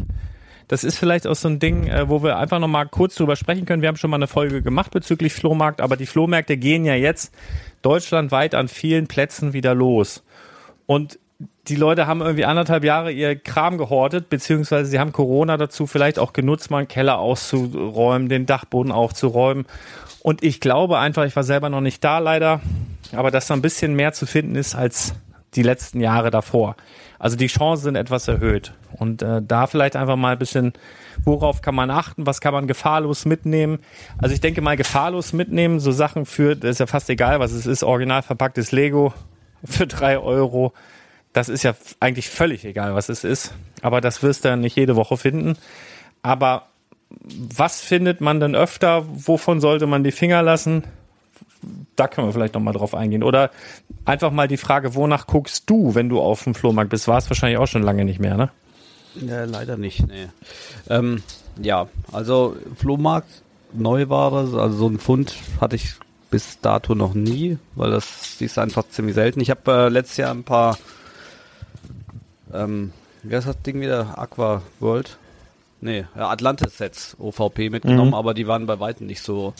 [0.68, 3.64] das ist vielleicht auch so ein Ding, äh, wo wir einfach nochmal kurz drüber sprechen
[3.64, 3.80] können.
[3.80, 7.34] Wir haben schon mal eine Folge gemacht bezüglich Flohmarkt, aber die Flohmärkte gehen ja jetzt
[7.80, 10.22] deutschlandweit an vielen Plätzen wieder los.
[10.84, 11.18] Und
[11.68, 16.18] die Leute haben irgendwie anderthalb Jahre ihr Kram gehortet, beziehungsweise sie haben Corona dazu vielleicht
[16.18, 19.64] auch genutzt, mal einen Keller auszuräumen, den Dachboden aufzuräumen.
[20.20, 22.60] Und ich glaube einfach, ich war selber noch nicht da leider,
[23.12, 25.14] aber dass da ein bisschen mehr zu finden ist als
[25.54, 26.76] die letzten Jahre davor.
[27.18, 28.72] Also die Chancen sind etwas erhöht.
[28.92, 30.72] Und äh, da vielleicht einfach mal ein bisschen,
[31.24, 33.78] worauf kann man achten, was kann man gefahrlos mitnehmen.
[34.18, 37.52] Also ich denke mal, gefahrlos mitnehmen, so Sachen für, das ist ja fast egal, was
[37.52, 39.14] es ist, original verpacktes Lego
[39.64, 40.72] für drei Euro.
[41.32, 43.54] Das ist ja eigentlich völlig egal, was es ist.
[43.82, 45.56] Aber das wirst du dann nicht jede Woche finden.
[46.22, 46.66] Aber
[47.56, 49.04] was findet man denn öfter?
[49.08, 50.84] Wovon sollte man die Finger lassen?
[51.96, 53.22] Da können wir vielleicht nochmal drauf eingehen.
[53.22, 53.50] Oder
[54.04, 57.08] einfach mal die Frage, wonach guckst du, wenn du auf dem Flohmarkt bist?
[57.08, 58.50] War es wahrscheinlich auch schon lange nicht mehr, ne?
[59.14, 60.28] Ja, leider nicht, nee.
[60.88, 61.22] Ähm,
[61.60, 65.94] ja, also Flohmarkt, Neuware, also so ein Pfund hatte ich
[66.30, 69.40] bis dato noch nie, weil das ist einfach ziemlich selten.
[69.40, 70.78] Ich habe äh, letztes Jahr ein paar,
[72.54, 74.18] ähm, wie heißt das Ding wieder?
[74.18, 75.18] Aqua World?
[75.82, 78.14] Nee, Atlantis-Sets OVP mitgenommen, mhm.
[78.14, 79.52] aber die waren bei weitem nicht so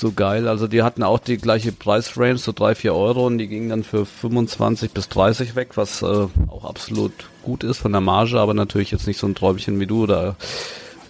[0.00, 0.48] so geil.
[0.48, 3.84] Also die hatten auch die gleiche Preisrange, so drei vier Euro und die gingen dann
[3.84, 6.06] für 25 bis 30 weg, was äh,
[6.48, 9.86] auch absolut gut ist von der Marge, aber natürlich jetzt nicht so ein Träumchen wie
[9.86, 10.36] du da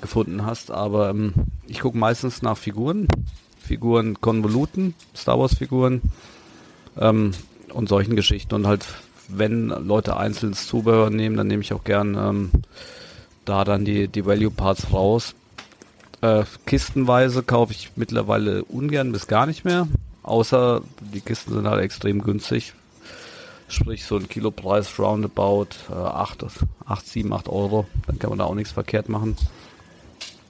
[0.00, 0.70] gefunden hast.
[0.70, 1.32] Aber ähm,
[1.66, 3.06] ich gucke meistens nach Figuren,
[3.58, 6.02] Figuren, Konvoluten, Star Wars Figuren
[6.98, 7.32] ähm,
[7.72, 8.86] und solchen Geschichten und halt
[9.32, 12.50] wenn Leute einzelnes Zubehör nehmen, dann nehme ich auch gern ähm,
[13.44, 15.34] da dann die, die Value Parts raus.
[16.22, 19.88] Äh, kistenweise kaufe ich mittlerweile ungern bis gar nicht mehr.
[20.22, 22.74] Außer die Kisten sind halt extrem günstig.
[23.68, 26.44] Sprich so ein Kilopreis roundabout äh, 8,
[26.86, 27.86] 8, 7, 8 Euro.
[28.06, 29.36] Dann kann man da auch nichts verkehrt machen.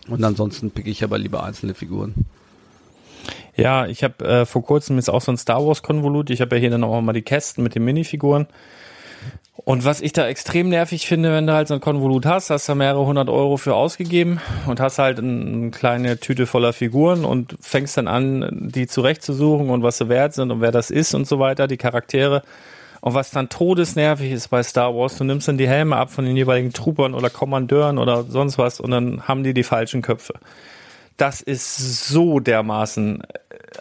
[0.09, 2.15] Und ansonsten picke ich aber lieber einzelne Figuren.
[3.57, 6.31] Ja, ich habe äh, vor kurzem ist auch so ein Star Wars Konvolut.
[6.31, 8.47] Ich habe ja hier dann auch mal die Kästen mit den Minifiguren.
[9.65, 12.69] Und was ich da extrem nervig finde, wenn du halt so ein Konvolut hast, hast
[12.69, 17.57] du mehrere hundert Euro für ausgegeben und hast halt eine kleine Tüte voller Figuren und
[17.61, 21.27] fängst dann an, die zurechtzusuchen und was sie wert sind und wer das ist und
[21.27, 22.43] so weiter, die Charaktere.
[23.03, 26.25] Und was dann todesnervig ist bei Star Wars, du nimmst dann die Helme ab von
[26.25, 30.35] den jeweiligen Troopern oder Kommandeuren oder sonst was und dann haben die die falschen Köpfe.
[31.17, 33.23] Das ist so dermaßen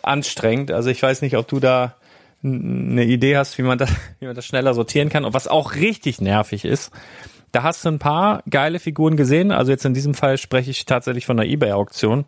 [0.03, 0.71] anstrengend.
[0.71, 1.95] Also ich weiß nicht, ob du da
[2.43, 5.25] eine Idee hast, wie man das, wie man das schneller sortieren kann.
[5.25, 6.91] Und was auch richtig nervig ist,
[7.52, 9.52] da hast du ein paar geile Figuren gesehen.
[9.52, 12.25] Also jetzt in diesem Fall spreche ich tatsächlich von einer eBay-Auktion.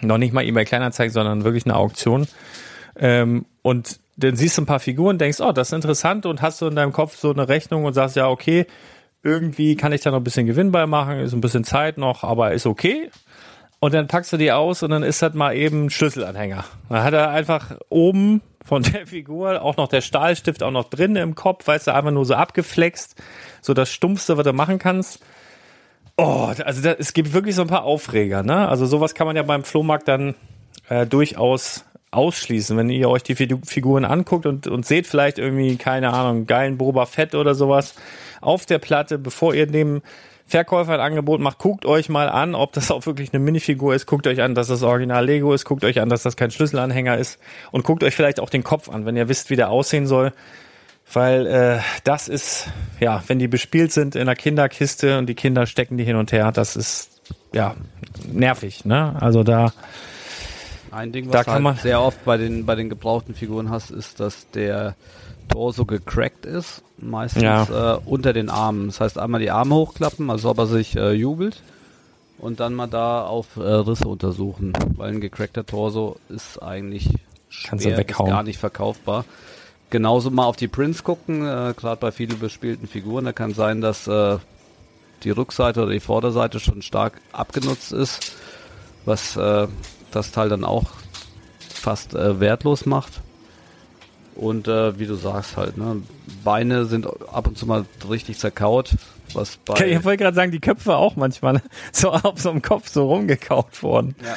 [0.00, 2.26] Noch nicht mal eBay Kleinanzeigen, sondern wirklich eine Auktion.
[2.96, 6.60] Ähm, und dann siehst du ein paar Figuren, denkst, oh, das ist interessant und hast
[6.60, 8.66] du in deinem Kopf so eine Rechnung und sagst, ja, okay,
[9.22, 12.24] irgendwie kann ich da noch ein bisschen Gewinn bei machen, ist ein bisschen Zeit noch,
[12.24, 13.10] aber ist okay.
[13.78, 16.64] Und dann packst du die aus und dann ist das mal eben Schlüsselanhänger.
[16.88, 21.16] Da hat er einfach oben von der Figur, auch noch der Stahlstift auch noch drin
[21.16, 23.20] im Kopf, weißt du, einfach nur so abgeflext,
[23.60, 25.20] so das Stumpfste, was du machen kannst.
[26.16, 28.68] Oh, also da, es gibt wirklich so ein paar Aufreger, ne?
[28.68, 30.34] Also sowas kann man ja beim Flohmarkt dann
[30.88, 36.12] äh, durchaus ausschließen, wenn ihr euch die Figuren anguckt und, und seht vielleicht irgendwie, keine
[36.12, 37.94] Ahnung, geilen Boba Fett oder sowas
[38.42, 40.02] auf der Platte, bevor ihr dem
[40.46, 44.06] Verkäufer ein Angebot macht, guckt euch mal an, ob das auch wirklich eine Minifigur ist,
[44.06, 47.16] guckt euch an, dass das Original Lego ist, guckt euch an, dass das kein Schlüsselanhänger
[47.16, 47.38] ist
[47.70, 50.32] und guckt euch vielleicht auch den Kopf an, wenn ihr wisst, wie der aussehen soll.
[51.12, 52.68] Weil äh, das ist,
[53.00, 56.32] ja, wenn die bespielt sind in einer Kinderkiste und die Kinder stecken die hin und
[56.32, 57.20] her, das ist
[57.52, 57.74] ja
[58.32, 59.16] nervig, ne?
[59.20, 59.72] Also da.
[60.90, 63.34] Ein Ding, was Da du kann halt man- sehr oft bei den, bei den gebrauchten
[63.34, 64.94] Figuren hast, ist, dass der
[65.48, 66.82] Torso gecrackt ist.
[66.98, 67.94] Meistens Ja.
[67.96, 68.86] äh, unter den Armen.
[68.86, 71.62] Das heißt, einmal die Arme hochklappen, als ob er sich äh, jubelt.
[72.38, 74.72] Und dann mal da auf äh, Risse untersuchen.
[74.96, 77.08] Weil ein gecrackter Torso ist eigentlich
[77.66, 78.30] Kannst schwer weghauen.
[78.30, 79.24] gar nicht verkaufbar.
[79.90, 83.24] Genauso mal auf die Prints gucken, äh, gerade bei vielen bespielten Figuren.
[83.26, 84.38] Da kann sein, dass äh,
[85.22, 88.32] die Rückseite oder die Vorderseite schon stark abgenutzt ist,
[89.04, 89.68] was äh,
[90.10, 90.86] das Teil dann auch
[91.68, 93.20] fast äh, wertlos macht.
[94.42, 96.02] Und äh, wie du sagst halt, ne,
[96.42, 98.90] Beine sind ab und zu mal richtig zerkaut,
[99.34, 101.62] was bei Ich wollte gerade sagen, die Köpfe auch manchmal ne?
[101.92, 104.16] so auf so einem Kopf so rumgekaut worden.
[104.20, 104.36] ja,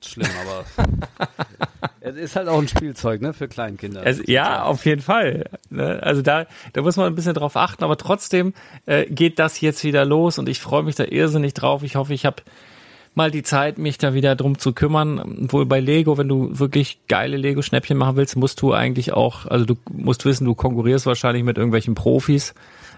[0.00, 0.88] schlimm, aber
[2.00, 4.02] es ist halt auch ein Spielzeug, ne, für Kleinkinder.
[4.02, 5.46] Also, ja, auf jeden Fall.
[5.70, 6.00] Ne?
[6.00, 8.54] Also da, da muss man ein bisschen drauf achten, aber trotzdem
[8.86, 11.82] äh, geht das jetzt wieder los und ich freue mich da irrsinnig drauf.
[11.82, 12.44] Ich hoffe, ich habe
[13.14, 15.48] mal die Zeit, mich da wieder drum zu kümmern.
[15.50, 19.64] Wohl bei Lego, wenn du wirklich geile Lego-Schnäppchen machen willst, musst du eigentlich auch, also
[19.64, 22.54] du musst wissen, du konkurrierst wahrscheinlich mit irgendwelchen Profis,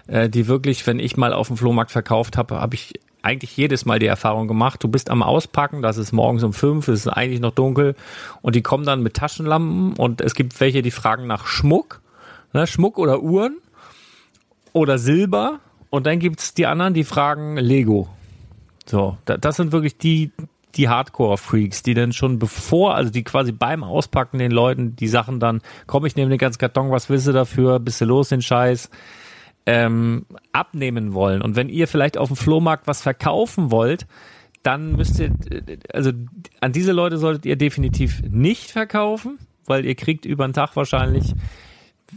[0.07, 3.85] äh, die wirklich, wenn ich mal auf dem Flohmarkt verkauft habe, habe ich eigentlich jedes
[3.85, 7.07] Mal die Erfahrung gemacht, du bist am Auspacken, das ist morgens um fünf, es ist
[7.07, 7.95] eigentlich noch dunkel
[8.41, 12.01] und die kommen dann mit Taschenlampen und es gibt welche, die fragen nach Schmuck,
[12.51, 13.57] ne, Schmuck oder Uhren
[14.73, 18.09] oder Silber und dann gibt's die anderen, die fragen Lego.
[18.85, 20.31] So, da, das sind wirklich die,
[20.75, 25.39] die Hardcore-Freaks, die dann schon bevor, also die quasi beim Auspacken den Leuten die Sachen
[25.39, 28.41] dann, komm, ich nehme den ganzen Karton, was willst du dafür, bist du los den
[28.41, 28.89] Scheiß,
[29.65, 31.41] ähm, abnehmen wollen.
[31.41, 34.07] Und wenn ihr vielleicht auf dem Flohmarkt was verkaufen wollt,
[34.63, 35.31] dann müsst ihr,
[35.93, 36.11] also
[36.61, 41.33] an diese Leute solltet ihr definitiv nicht verkaufen, weil ihr kriegt über den Tag wahrscheinlich,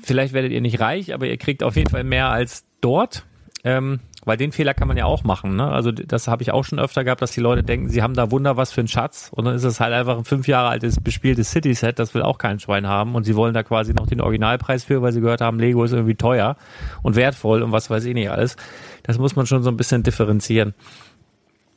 [0.03, 3.27] vielleicht werdet ihr nicht reich, aber ihr kriegt auf jeden Fall mehr als dort.
[3.65, 5.55] Ähm, weil den Fehler kann man ja auch machen.
[5.55, 5.67] Ne?
[5.67, 8.33] Also das habe ich auch schon öfter gehabt, dass die Leute denken, sie haben da
[8.33, 11.01] Wunder was für einen Schatz und dann ist es halt einfach ein fünf Jahre altes
[11.01, 14.21] bespieltes City-Set, das will auch kein Schwein haben und sie wollen da quasi noch den
[14.21, 16.57] Originalpreis für, weil sie gehört haben, Lego ist irgendwie teuer
[17.03, 18.57] und wertvoll und was weiß ich nicht alles.
[19.05, 20.75] Das muss man schon so ein bisschen differenzieren.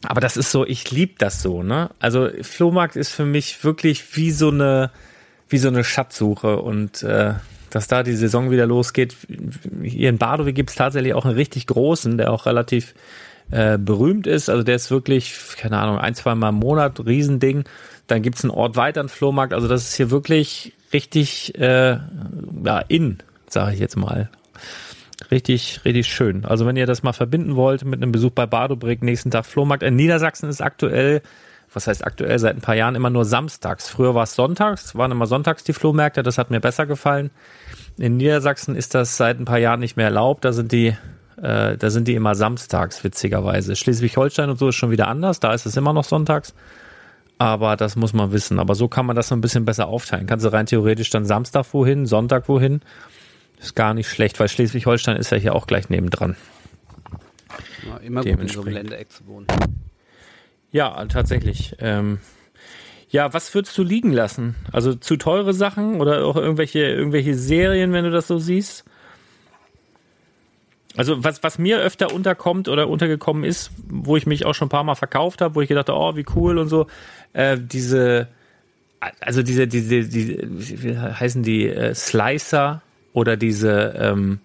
[0.07, 1.91] Aber das ist so, ich lieb das so, ne?
[1.99, 4.89] Also Flohmarkt ist für mich wirklich wie so eine,
[5.49, 7.33] wie so eine Schatzsuche und äh,
[7.69, 9.15] dass da die Saison wieder losgeht.
[9.83, 12.93] Hier in Badowie gibt's tatsächlich auch einen richtig großen, der auch relativ
[13.51, 14.49] äh, berühmt ist.
[14.49, 17.63] Also der ist wirklich, keine Ahnung, ein, zwei Mal im Monat, Riesending.
[18.07, 19.53] Dann gibt's einen Ort weiter, einen Flohmarkt.
[19.53, 21.97] Also das ist hier wirklich richtig äh,
[22.63, 24.29] ja, in, sage ich jetzt mal.
[25.31, 26.45] Richtig, richtig schön.
[26.45, 29.83] Also wenn ihr das mal verbinden wollt mit einem Besuch bei Badobrick, nächsten Tag Flohmarkt.
[29.83, 31.21] In Niedersachsen ist aktuell,
[31.73, 33.89] was heißt aktuell, seit ein paar Jahren immer nur samstags.
[33.89, 37.31] Früher war es sonntags, waren immer sonntags die Flohmärkte, das hat mir besser gefallen.
[37.97, 40.95] In Niedersachsen ist das seit ein paar Jahren nicht mehr erlaubt, da sind die,
[41.41, 43.75] äh, da sind die immer samstags, witzigerweise.
[43.75, 46.53] Schleswig-Holstein und so ist schon wieder anders, da ist es immer noch sonntags.
[47.41, 48.59] Aber das muss man wissen.
[48.59, 50.27] Aber so kann man das so ein bisschen besser aufteilen.
[50.27, 52.81] Kannst du rein theoretisch dann Samstag wohin, Sonntag wohin.
[53.59, 56.35] Ist gar nicht schlecht, weil Schleswig-Holstein ist ja hier auch gleich nebendran.
[57.87, 58.73] Ja, immer gut in so einem.
[58.73, 59.47] Ländereck zu wohnen.
[60.71, 61.75] Ja, tatsächlich.
[61.79, 62.19] Ähm,
[63.09, 64.55] ja, was würdest du liegen lassen?
[64.71, 68.85] Also zu teure Sachen oder auch irgendwelche, irgendwelche Serien, wenn du das so siehst?
[70.95, 74.69] Also was, was mir öfter unterkommt oder untergekommen ist, wo ich mich auch schon ein
[74.69, 76.87] paar Mal verkauft habe, wo ich gedacht habe, oh, wie cool und so,
[77.33, 78.27] äh, diese,
[79.21, 80.37] also diese, diese, diese,
[80.83, 82.81] wie heißen die, äh, Slicer
[83.13, 84.39] oder diese ähm,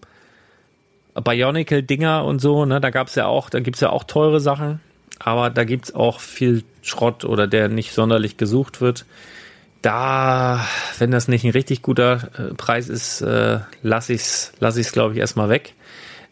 [1.14, 4.80] Bionicle-Dinger und so, ne, da gab's ja auch, da gibt's ja auch teure Sachen,
[5.24, 9.06] aber da gibt's auch viel Schrott oder der nicht sonderlich gesucht wird.
[9.82, 10.66] Da,
[10.98, 15.14] wenn das nicht ein richtig guter äh, Preis ist, äh, lass ich's, lass ich's, glaube
[15.14, 15.74] ich, erstmal weg.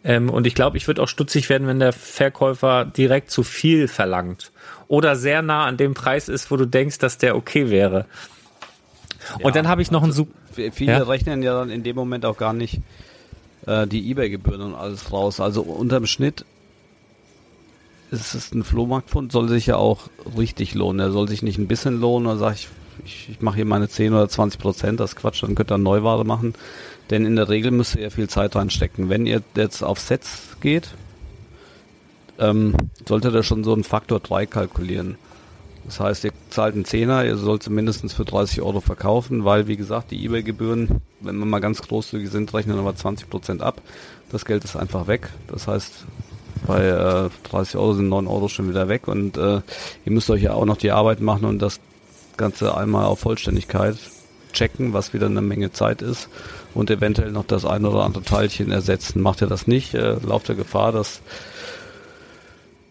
[0.04, 3.88] Ähm, und ich glaube, ich würde auch stutzig werden, wenn der Verkäufer direkt zu viel
[3.88, 4.52] verlangt
[4.88, 8.06] oder sehr nah an dem Preis ist, wo du denkst, dass der okay wäre.
[9.42, 11.02] und dann habe ich noch einen Sup V- Viele Ja?
[11.04, 12.80] rechnen ja dann in dem Moment auch gar nicht
[13.66, 15.40] äh, die Ebay-Gebühren und alles raus.
[15.40, 16.44] Also unterm Schnitt
[18.12, 21.00] ist es ein Flohmarktfund, soll sich ja auch richtig lohnen.
[21.00, 22.68] Er soll sich nicht ein bisschen lohnen oder sag ich,
[23.06, 25.78] ich, ich mache hier meine 10 oder 20 Prozent, das ist Quatsch, dann könnt ihr
[25.78, 26.54] Neuware machen.
[27.08, 29.08] Denn in der Regel müsst ihr ja viel Zeit reinstecken.
[29.08, 30.90] Wenn ihr jetzt auf Sets geht,
[32.38, 32.74] ähm,
[33.08, 35.16] solltet ihr schon so einen Faktor 3 kalkulieren.
[35.84, 39.76] Das heißt, ihr zahlt einen Zehner, ihr sollt mindestens für 30 Euro verkaufen, weil, wie
[39.76, 43.80] gesagt, die Ebay-Gebühren, wenn wir mal ganz großzügig sind, rechnen aber 20% ab.
[44.30, 45.30] Das Geld ist einfach weg.
[45.48, 46.04] Das heißt,
[46.66, 49.60] bei äh, 30 Euro sind 9 Euro schon wieder weg und äh,
[50.04, 51.80] ihr müsst euch ja auch noch die Arbeit machen und das
[52.36, 53.96] Ganze einmal auf Vollständigkeit
[54.52, 56.28] checken, was wieder eine Menge Zeit ist
[56.74, 59.20] und eventuell noch das ein oder andere Teilchen ersetzen.
[59.20, 61.22] Macht ihr das nicht, äh, lauft der Gefahr, dass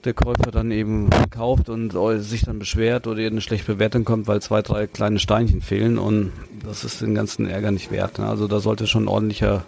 [0.03, 4.41] der Käufer dann eben kauft und sich dann beschwert oder eine schlechte Bewertung kommt, weil
[4.41, 6.31] zwei, drei kleine Steinchen fehlen und
[6.65, 8.17] das ist den ganzen Ärger nicht wert.
[8.17, 8.27] Ne?
[8.27, 9.63] Also da sollte schon ordentlicher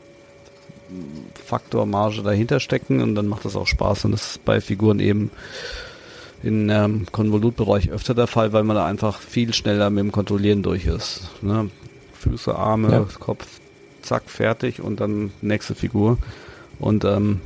[1.46, 5.00] Faktor Marge dahinter stecken und dann macht das auch Spaß und das ist bei Figuren
[5.00, 5.32] eben
[6.44, 10.62] in ähm, Konvolutbereich öfter der Fall, weil man da einfach viel schneller mit dem Kontrollieren
[10.62, 11.30] durch ist.
[11.42, 11.70] Ne?
[12.14, 13.08] Füße, Arme, ja.
[13.20, 13.46] Kopf,
[14.02, 16.18] zack, fertig und dann nächste Figur.
[16.80, 17.40] Und ähm,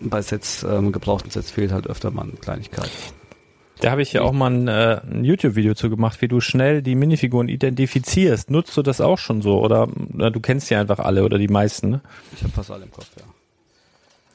[0.00, 2.90] bei Sets, ähm, gebrauchten Sets fehlt halt öfter mal eine Kleinigkeit.
[3.80, 6.82] Da habe ich ja auch mal ein, äh, ein YouTube-Video zu gemacht, wie du schnell
[6.82, 8.50] die Minifiguren identifizierst.
[8.50, 9.58] Nutzt du das auch schon so?
[9.60, 12.00] Oder, oder du kennst die einfach alle oder die meisten, ne?
[12.36, 13.24] Ich habe fast alle im Kopf, ja.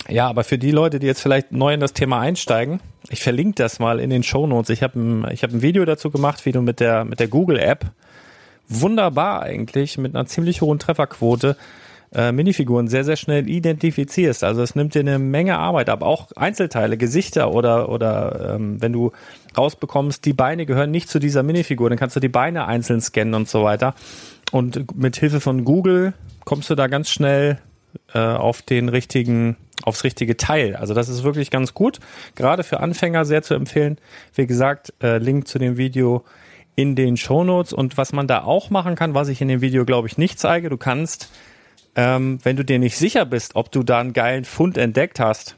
[0.07, 2.79] Ja, aber für die Leute, die jetzt vielleicht neu in das Thema einsteigen,
[3.09, 4.69] ich verlinke das mal in den Show Notes.
[4.69, 7.27] Ich habe ein, ich hab ein Video dazu gemacht, wie du mit der, mit der
[7.27, 7.85] Google-App
[8.67, 11.55] wunderbar eigentlich mit einer ziemlich hohen Trefferquote
[12.13, 14.43] äh, Minifiguren sehr, sehr schnell identifizierst.
[14.43, 18.93] Also es nimmt dir eine Menge Arbeit ab, auch Einzelteile, Gesichter oder, oder ähm, wenn
[18.93, 19.11] du
[19.57, 23.33] rausbekommst, die Beine gehören nicht zu dieser Minifigur, dann kannst du die Beine einzeln scannen
[23.33, 23.95] und so weiter.
[24.51, 26.13] Und mit Hilfe von Google
[26.43, 27.59] kommst du da ganz schnell
[28.13, 30.75] äh, auf den richtigen, aufs richtige Teil.
[30.75, 31.99] Also das ist wirklich ganz gut.
[32.35, 33.97] Gerade für Anfänger sehr zu empfehlen.
[34.33, 36.23] Wie gesagt, äh, Link zu dem Video
[36.75, 37.73] in den Shownotes.
[37.73, 40.39] Und was man da auch machen kann, was ich in dem Video, glaube ich, nicht
[40.39, 41.29] zeige, du kannst
[41.95, 45.55] ähm, wenn du dir nicht sicher bist, ob du da einen geilen Fund entdeckt hast.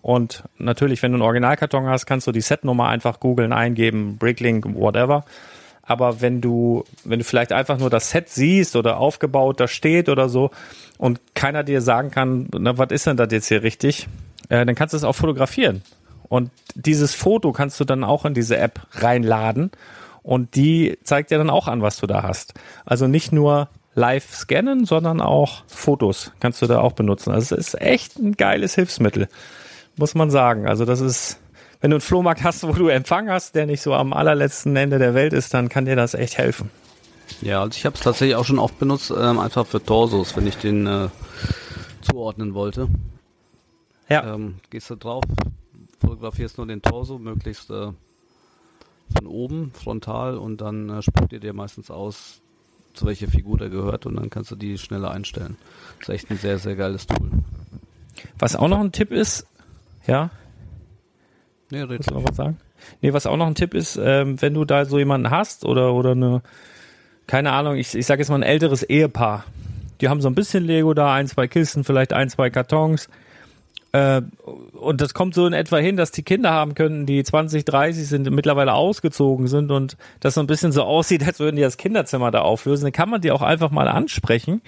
[0.00, 4.64] Und natürlich, wenn du einen Originalkarton hast, kannst du die Setnummer einfach googeln, eingeben, Bricklink,
[4.74, 5.24] whatever.
[5.82, 10.10] Aber wenn du, wenn du vielleicht einfach nur das Set siehst oder aufgebaut da steht
[10.10, 10.50] oder so
[10.98, 14.06] und keiner dir sagen kann, na, was ist denn das jetzt hier richtig,
[14.50, 15.82] äh, dann kannst du es auch fotografieren.
[16.28, 19.70] Und dieses Foto kannst du dann auch in diese App reinladen
[20.22, 22.52] und die zeigt dir dann auch an, was du da hast.
[22.84, 27.32] Also nicht nur live scannen, sondern auch Fotos kannst du da auch benutzen.
[27.32, 29.28] Also es ist echt ein geiles Hilfsmittel,
[29.96, 30.66] muss man sagen.
[30.66, 31.40] Also das ist,
[31.80, 34.98] wenn du einen Flohmarkt hast, wo du Empfang hast, der nicht so am allerletzten Ende
[34.98, 36.70] der Welt ist, dann kann dir das echt helfen.
[37.42, 40.46] Ja, also ich habe es tatsächlich auch schon oft benutzt, ähm, einfach für Torsos, wenn
[40.46, 41.08] ich den äh,
[42.00, 42.88] zuordnen wollte.
[44.08, 44.34] Ja.
[44.34, 45.24] Ähm, gehst du drauf,
[46.00, 47.92] fotografierst nur den Torso, möglichst äh,
[49.14, 52.40] von oben, frontal und dann äh, spuckt ihr dir meistens aus,
[52.98, 55.56] zu welcher Figur der gehört und dann kannst du die schneller einstellen.
[55.98, 57.30] Das ist echt ein sehr, sehr geiles Tool.
[58.38, 59.46] Was auch noch ein Tipp ist,
[60.06, 60.30] ja?
[61.70, 62.58] Nee, red noch was sagen?
[63.00, 65.94] Nee, was auch noch ein Tipp ist, ähm, wenn du da so jemanden hast oder,
[65.94, 66.42] oder eine,
[67.26, 69.44] keine Ahnung, ich, ich sage jetzt mal ein älteres Ehepaar.
[70.00, 73.08] Die haben so ein bisschen Lego da, ein, zwei Kisten, vielleicht ein, zwei Kartons
[73.92, 74.22] äh,
[74.72, 78.06] und das kommt so in etwa hin, dass die Kinder haben könnten, die 20, 30
[78.06, 81.76] sind, mittlerweile ausgezogen sind und das so ein bisschen so aussieht, als würden die das
[81.76, 82.84] Kinderzimmer da auflösen.
[82.84, 84.60] Dann kann man die auch einfach mal ansprechen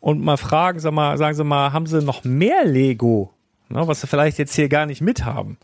[0.00, 3.32] und mal fragen, sag mal, sagen Sie mal, haben Sie noch mehr Lego,
[3.68, 5.56] ne, was Sie vielleicht jetzt hier gar nicht mithaben?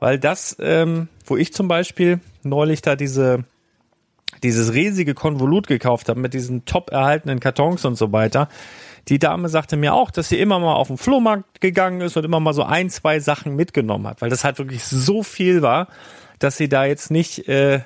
[0.00, 3.44] Weil das, ähm, wo ich zum Beispiel neulich da diese
[4.42, 8.48] dieses riesige Konvolut gekauft habe mit diesen top erhaltenen Kartons und so weiter,
[9.08, 12.24] die Dame sagte mir auch, dass sie immer mal auf den Flohmarkt gegangen ist und
[12.24, 15.88] immer mal so ein, zwei Sachen mitgenommen hat, weil das halt wirklich so viel war,
[16.38, 17.80] dass sie da jetzt nicht äh,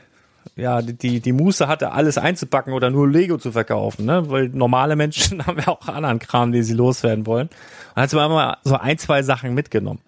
[0.57, 4.31] ja, die, die Muße hatte, alles einzupacken oder nur Lego zu verkaufen, ne?
[4.31, 7.49] Weil normale Menschen haben ja auch anderen Kram, die sie loswerden wollen.
[7.95, 10.01] Und hat sie mal so ein, zwei Sachen mitgenommen.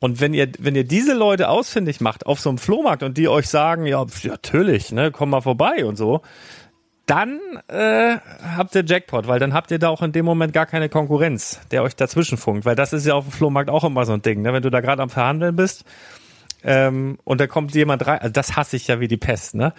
[0.00, 3.28] Und wenn ihr, wenn ihr diese Leute ausfindig macht auf so einem Flohmarkt und die
[3.28, 6.22] euch sagen, ja, natürlich, ne, komm mal vorbei und so,
[7.10, 8.18] dann äh,
[8.56, 11.60] habt ihr Jackpot, weil dann habt ihr da auch in dem Moment gar keine Konkurrenz,
[11.72, 14.22] der euch dazwischen funkt, weil das ist ja auf dem Flohmarkt auch immer so ein
[14.22, 14.52] Ding, ne?
[14.52, 15.84] wenn du da gerade am Verhandeln bist
[16.62, 19.72] ähm, und da kommt jemand rein, also das hasse ich ja wie die Pest, ne?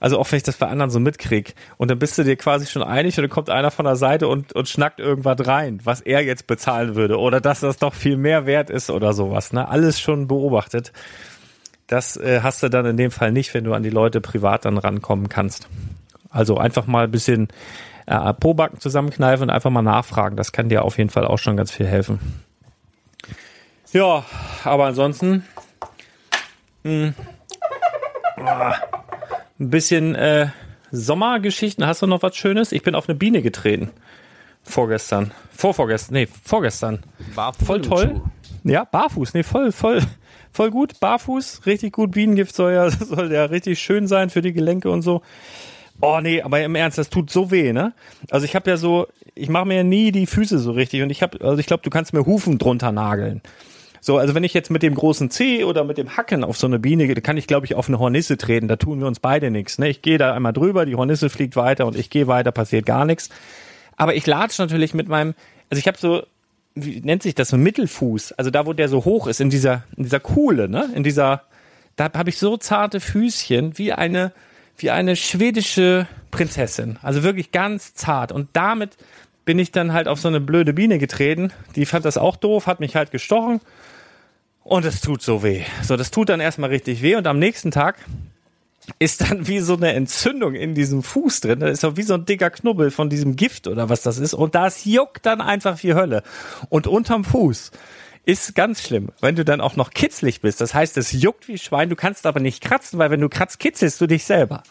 [0.00, 2.66] Also auch wenn ich das bei anderen so mitkrieg und dann bist du dir quasi
[2.66, 6.00] schon einig und dann kommt einer von der Seite und, und schnackt irgendwas rein, was
[6.00, 9.68] er jetzt bezahlen würde oder dass das doch viel mehr wert ist oder sowas, ne?
[9.68, 10.92] Alles schon beobachtet.
[11.86, 14.64] Das äh, hast du dann in dem Fall nicht, wenn du an die Leute privat
[14.64, 15.68] dann rankommen kannst.
[16.30, 17.48] Also einfach mal ein bisschen
[18.06, 20.36] äh, Probacken zusammenkneifen und einfach mal nachfragen.
[20.36, 22.20] Das kann dir auf jeden Fall auch schon ganz viel helfen.
[23.92, 24.24] Ja,
[24.64, 25.44] aber ansonsten
[26.84, 27.14] mh, hm,
[28.38, 28.72] oh,
[29.60, 30.48] ein bisschen äh,
[30.90, 31.86] Sommergeschichten.
[31.86, 32.72] Hast du noch was Schönes?
[32.72, 33.90] Ich bin auf eine Biene getreten.
[34.62, 35.32] Vorgestern.
[35.52, 36.14] Vorvorgestern.
[36.14, 37.00] Nee, vorgestern.
[37.34, 38.20] Barfuß voll toll.
[38.64, 39.34] Ja, barfuß.
[39.34, 40.02] Nee, voll, voll,
[40.52, 41.00] voll gut.
[41.00, 41.66] Barfuß.
[41.66, 42.10] Richtig gut.
[42.10, 45.22] Bienengift soll ja, soll ja richtig schön sein für die Gelenke und so.
[46.00, 47.92] Oh nee, aber im Ernst, das tut so weh, ne?
[48.30, 51.10] Also ich habe ja so, ich mache mir ja nie die Füße so richtig und
[51.10, 53.42] ich habe, also ich glaube, du kannst mir Hufen drunter nageln.
[54.00, 56.66] So, also wenn ich jetzt mit dem großen C oder mit dem Hacken auf so
[56.66, 58.68] eine Biene gehe, kann ich, glaube ich, auf eine Hornisse treten.
[58.68, 59.78] Da tun wir uns beide nichts.
[59.78, 59.88] Ne?
[59.88, 63.04] Ich gehe da einmal drüber, die Hornisse fliegt weiter und ich gehe weiter, passiert gar
[63.04, 63.28] nichts.
[63.96, 65.34] Aber ich latsch natürlich mit meinem,
[65.68, 66.22] also ich habe so,
[66.74, 69.82] wie nennt sich das, so Mittelfuß, also da, wo der so hoch ist, in dieser,
[69.96, 70.88] in dieser Kuhle, ne?
[70.94, 71.42] In dieser,
[71.96, 74.32] da habe ich so zarte Füßchen wie eine,
[74.78, 76.98] wie eine schwedische Prinzessin.
[77.02, 78.32] Also wirklich ganz zart.
[78.32, 78.96] Und damit
[79.44, 81.52] bin ich dann halt auf so eine blöde Biene getreten.
[81.74, 83.60] Die fand das auch doof, hat mich halt gestochen.
[84.62, 85.62] Und es tut so weh.
[85.82, 87.16] So, das tut dann erstmal richtig weh.
[87.16, 87.96] Und am nächsten Tag
[88.98, 91.60] ist dann wie so eine Entzündung in diesem Fuß drin.
[91.60, 94.34] Das ist so wie so ein dicker Knubbel von diesem Gift oder was das ist.
[94.34, 96.22] Und das juckt dann einfach wie Hölle.
[96.68, 97.70] Und unterm Fuß
[98.28, 100.60] ist ganz schlimm, wenn du dann auch noch kitzlig bist.
[100.60, 103.58] Das heißt, es juckt wie Schwein, du kannst aber nicht kratzen, weil wenn du kratzt,
[103.58, 104.62] kitzelst du dich selber.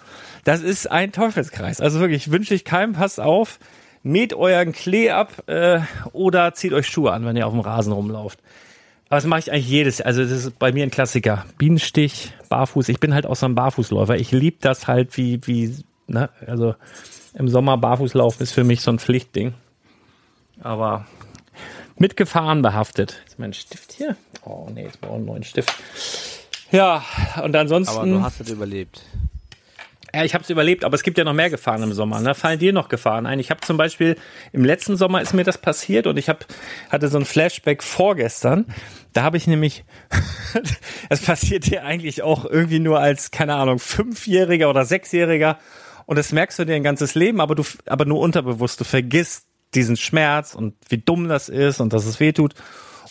[0.43, 1.81] Das ist ein Teufelskreis.
[1.81, 3.57] Also wirklich, wünsche ich keinem, passt auf,
[4.03, 5.79] mäht euren Klee ab äh,
[6.13, 8.37] oder zieht euch Schuhe an, wenn ihr auf dem Rasen rumlauft.
[9.09, 11.43] Aber das mache ich eigentlich jedes, also das ist bei mir ein Klassiker.
[11.57, 12.89] Bienenstich, Barfuß.
[12.89, 14.17] Ich bin halt auch so ein Barfußläufer.
[14.17, 16.75] Ich liebe das halt wie, wie, ne, also
[17.33, 19.55] im Sommer Barfußlaufen ist für mich so ein Pflichtding.
[20.61, 21.07] Aber
[21.99, 23.21] mit Gefahren behaftet.
[23.27, 24.15] Ist mein Stift hier?
[24.43, 25.73] Oh nee, jetzt brauche ich einen neuen Stift.
[26.71, 27.03] Ja,
[27.43, 27.95] und ansonsten.
[27.95, 29.01] Aber du hast es überlebt.
[30.13, 32.21] Ja, ich habe es überlebt, aber es gibt ja noch mehr Gefahren im Sommer.
[32.21, 32.33] Ne?
[32.33, 33.39] Fallen dir noch Gefahren ein?
[33.39, 34.15] Ich habe zum Beispiel
[34.53, 36.45] im letzten Sommer ist mir das passiert und ich hab,
[36.89, 38.65] hatte so ein Flashback vorgestern.
[39.13, 39.83] Da habe ich nämlich,
[41.09, 45.59] das passiert dir eigentlich auch irgendwie nur als keine Ahnung fünfjähriger oder sechsjähriger
[46.07, 48.79] und das merkst du dir ein ganzes Leben, aber du, aber nur unterbewusst.
[48.79, 49.45] Du vergisst
[49.75, 52.53] diesen Schmerz und wie dumm das ist und dass es weh tut.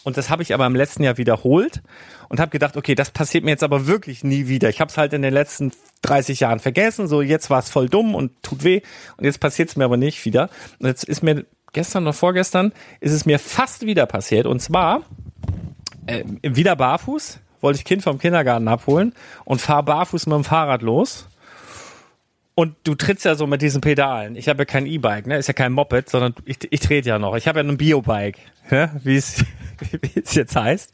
[0.05, 1.83] Und das habe ich aber im letzten Jahr wiederholt
[2.29, 4.69] und habe gedacht, okay, das passiert mir jetzt aber wirklich nie wieder.
[4.69, 7.09] Ich habe es halt in den letzten 30 Jahren vergessen.
[7.09, 8.83] So, jetzt war es voll dumm und tut weh.
[9.17, 10.49] Und jetzt passiert es mir aber nicht wieder.
[10.79, 14.47] Und jetzt ist mir gestern oder vorgestern ist es mir fast wieder passiert.
[14.47, 15.03] Und zwar
[16.07, 17.41] äh, wieder barfuß.
[17.61, 19.13] Wollte ich Kind vom Kindergarten abholen
[19.45, 21.27] und fahre barfuß mit dem Fahrrad los
[22.57, 24.35] und du trittst ja so mit diesen Pedalen.
[24.35, 25.37] Ich habe ja kein E-Bike, ne?
[25.37, 27.37] Ist ja kein Moped, sondern ich, ich trete ja noch.
[27.37, 28.41] Ich habe ja ein Biobike,
[28.71, 28.91] ja?
[29.05, 29.45] wie es
[30.35, 30.91] jetzt heißt.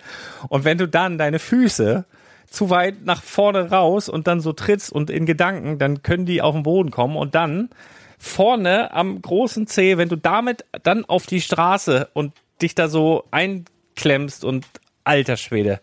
[0.48, 2.04] Und wenn du dann deine Füße
[2.50, 6.42] zu weit nach vorne raus und dann so trittst und in Gedanken, dann können die
[6.42, 7.70] auf den Boden kommen und dann
[8.18, 13.22] vorne am großen C, wenn du damit dann auf die Straße und dich da so
[13.30, 14.66] einklemmst und
[15.04, 15.80] alter Schwede,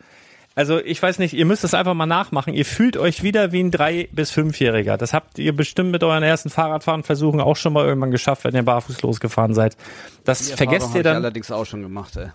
[0.60, 2.53] also ich weiß nicht, ihr müsst es einfach mal nachmachen.
[2.53, 4.97] Ihr fühlt euch wieder wie ein drei bis fünfjähriger.
[4.97, 8.64] Das habt ihr bestimmt mit euren ersten Fahrradfahren-Versuchen auch schon mal irgendwann geschafft, wenn ihr
[8.64, 9.78] barfuß losgefahren seid.
[10.26, 11.14] Das vergesst ihr dann.
[11.14, 12.18] Ich allerdings auch schon gemacht.
[12.18, 12.28] Ey.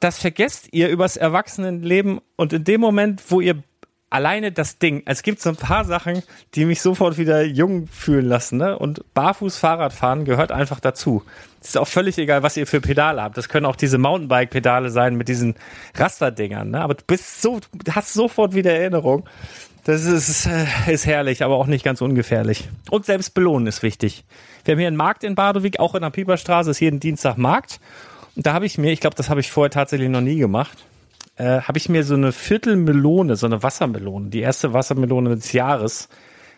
[0.00, 3.62] Das vergesst ihr übers Erwachsenenleben und in dem Moment, wo ihr
[4.12, 6.22] alleine das Ding, es gibt so ein paar Sachen,
[6.54, 8.78] die mich sofort wieder jung fühlen lassen, ne?
[8.78, 11.22] Und barfuß Fahrradfahren gehört einfach dazu.
[11.60, 13.36] Es ist auch völlig egal, was ihr für Pedale habt.
[13.36, 15.54] Das können auch diese Mountainbike-Pedale sein mit diesen
[15.94, 16.82] Rasterdingern, ne?
[16.82, 17.60] Aber du bist so,
[17.90, 19.24] hast sofort wieder Erinnerung.
[19.84, 22.68] Das ist, äh, ist herrlich, aber auch nicht ganz ungefährlich.
[22.90, 24.24] Und selbst belohnen ist wichtig.
[24.64, 27.80] Wir haben hier einen Markt in Badewig, auch in der Pieperstraße, ist jeden Dienstag Markt.
[28.36, 30.84] Und da habe ich mir, ich glaube, das habe ich vorher tatsächlich noch nie gemacht,
[31.36, 36.08] äh, habe ich mir so eine Viertelmelone, so eine Wassermelone, die erste Wassermelone des Jahres,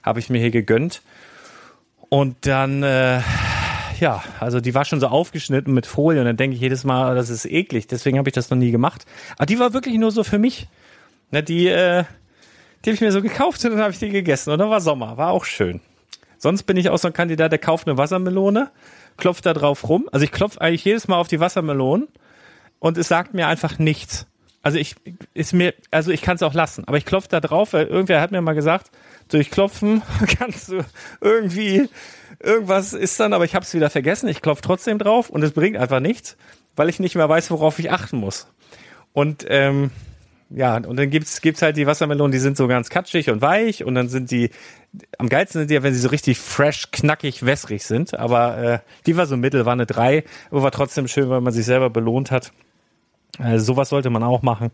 [0.03, 1.03] habe ich mir hier gegönnt.
[2.09, 3.21] Und dann, äh,
[4.01, 7.15] ja, also die war schon so aufgeschnitten mit Folie und dann denke ich jedes Mal,
[7.15, 9.07] das ist eklig, deswegen habe ich das noch nie gemacht.
[9.37, 10.69] Aber die war wirklich nur so für mich.
[11.31, 12.05] Ne, die, äh,
[12.85, 14.81] die habe ich mir so gekauft und dann habe ich die gegessen und dann war
[14.81, 15.81] Sommer, war auch schön.
[16.39, 18.71] Sonst bin ich auch so ein Kandidat, der kauft eine Wassermelone,
[19.17, 20.09] klopft da drauf rum.
[20.13, 22.09] Also ich klopfe eigentlich jedes Mal auf die Wassermelone
[22.81, 24.27] und es sagt mir einfach nichts.
[24.65, 24.97] Also ich
[25.35, 28.23] ist mir, also ich kann es auch lassen, aber ich klopfe da drauf, weil irgendwer
[28.23, 28.91] hat mir mal gesagt,
[29.29, 30.01] durch Klopfen
[30.39, 30.81] kannst du
[31.21, 31.91] irgendwie
[32.41, 34.27] irgendwas ist dann, aber ich habe es wieder vergessen.
[34.29, 36.39] Ich klopfe trotzdem drauf und es bringt einfach nichts,
[36.77, 38.49] weil ich nicht mehr weiß, worauf ich achten muss.
[39.13, 39.91] Und ähm,
[40.49, 43.85] ja, und dann gibt's gibt's halt die Wassermelonen, die sind so ganz katschig und weich
[43.85, 44.51] und dann sind die
[45.19, 48.19] am geilsten sind die ja, wenn sie so richtig fresh, knackig, wässrig sind.
[48.19, 51.53] Aber äh, die war so mittel, war eine drei, aber war trotzdem schön, weil man
[51.53, 52.53] sich selber belohnt hat.
[53.39, 54.71] Äh, sowas sollte man auch machen.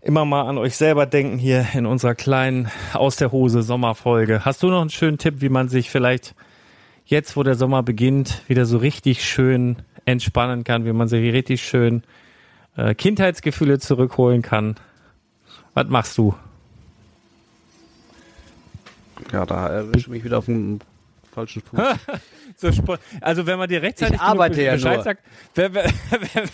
[0.00, 4.44] Immer mal an euch selber denken hier in unserer kleinen Aus der Hose Sommerfolge.
[4.44, 6.34] Hast du noch einen schönen Tipp, wie man sich vielleicht
[7.04, 11.62] jetzt, wo der Sommer beginnt, wieder so richtig schön entspannen kann, wie man sich richtig
[11.62, 12.02] schön
[12.76, 14.76] äh, Kindheitsgefühle zurückholen kann?
[15.74, 16.34] Was machst du?
[19.32, 20.80] Ja, da erwische ich mich wieder auf dem
[21.38, 21.80] falschen Fuß.
[22.56, 25.22] so also wenn man dir rechtzeitig genug Bescheid ja sagt,
[25.54, 25.84] wenn, wenn,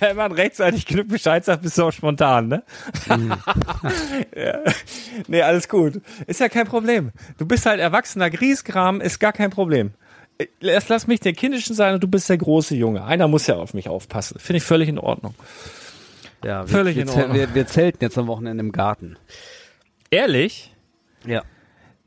[0.00, 2.62] wenn, man rechtzeitig genug Bescheid sagt, bist du auch spontan, ne?
[3.08, 3.32] Mhm.
[4.36, 4.58] ja.
[5.26, 6.00] Nee, alles gut.
[6.26, 7.12] Ist ja kein Problem.
[7.38, 9.92] Du bist halt erwachsener Griesgram, ist gar kein Problem.
[10.60, 13.04] Lass, lass mich der Kindischen sein und du bist der große Junge.
[13.04, 14.38] Einer muss ja auf mich aufpassen.
[14.38, 15.34] Finde ich völlig in Ordnung.
[16.44, 17.34] Ja, wir, Völlig wir, in Ordnung.
[17.34, 19.16] wir, wir zelten jetzt am Wochenende im Garten.
[20.10, 20.72] Ehrlich?
[21.24, 21.42] Ja.